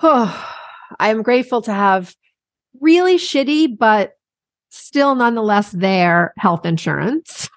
[0.98, 2.14] I am grateful to have
[2.80, 4.12] really shitty but
[4.70, 7.48] still nonetheless there health insurance.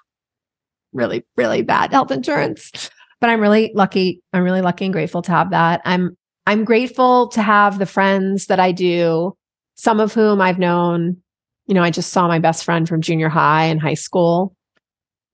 [0.92, 2.90] really, really bad health insurance.
[3.20, 4.22] But I'm really lucky.
[4.32, 5.82] I'm really lucky and grateful to have that.
[5.84, 6.16] I'm
[6.46, 9.36] I'm grateful to have the friends that I do,
[9.76, 11.18] some of whom I've known.
[11.66, 14.56] You know, I just saw my best friend from junior high and high school.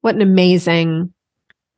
[0.00, 1.14] What an amazing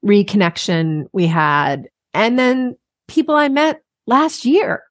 [0.04, 1.88] reconnection we had.
[2.14, 2.76] And then
[3.06, 4.82] people I met last year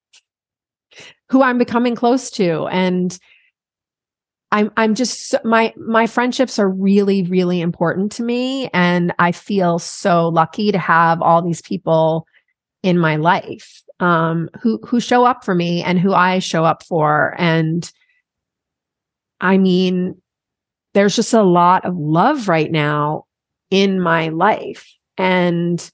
[1.29, 2.67] who I'm becoming close to.
[2.67, 3.17] And
[4.51, 8.69] I'm I'm just my my friendships are really really important to me.
[8.73, 12.25] And I feel so lucky to have all these people
[12.83, 16.83] in my life um who who show up for me and who I show up
[16.83, 17.35] for.
[17.37, 17.91] And
[19.41, 20.21] I mean
[20.93, 23.25] there's just a lot of love right now
[23.69, 24.87] in my life.
[25.17, 25.91] And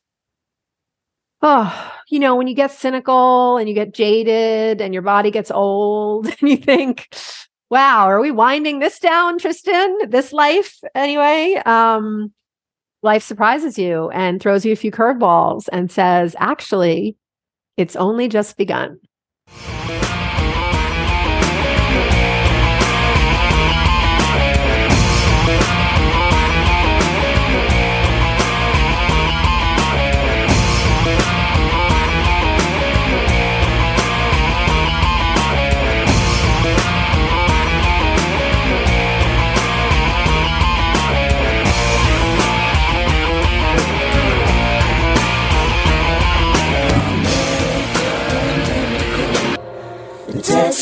[1.43, 5.51] oh you know when you get cynical and you get jaded and your body gets
[5.51, 7.07] old and you think
[7.73, 9.97] wow, are we winding this down, Tristan?
[10.07, 11.59] This life, anyway.
[11.65, 12.31] Um,
[13.01, 17.17] life surprises you and throws you a few curveballs and says, actually,
[17.75, 18.99] it's only just begun.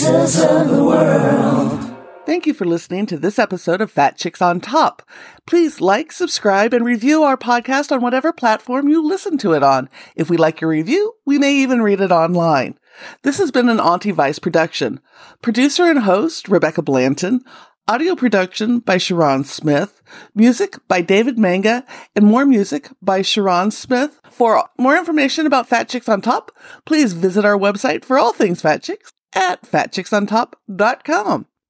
[0.03, 1.95] Of the world.
[2.25, 5.07] Thank you for listening to this episode of Fat Chicks on Top.
[5.45, 9.89] Please like, subscribe, and review our podcast on whatever platform you listen to it on.
[10.15, 12.79] If we like your review, we may even read it online.
[13.21, 15.01] This has been an Auntie Vice production.
[15.43, 17.41] Producer and host, Rebecca Blanton.
[17.87, 20.01] Audio production by Sharon Smith.
[20.33, 21.85] Music by David Manga.
[22.15, 24.19] And more music by Sharon Smith.
[24.31, 26.51] For more information about Fat Chicks on Top,
[26.85, 31.45] please visit our website for all things Fat Chicks at fatchicksontop.com.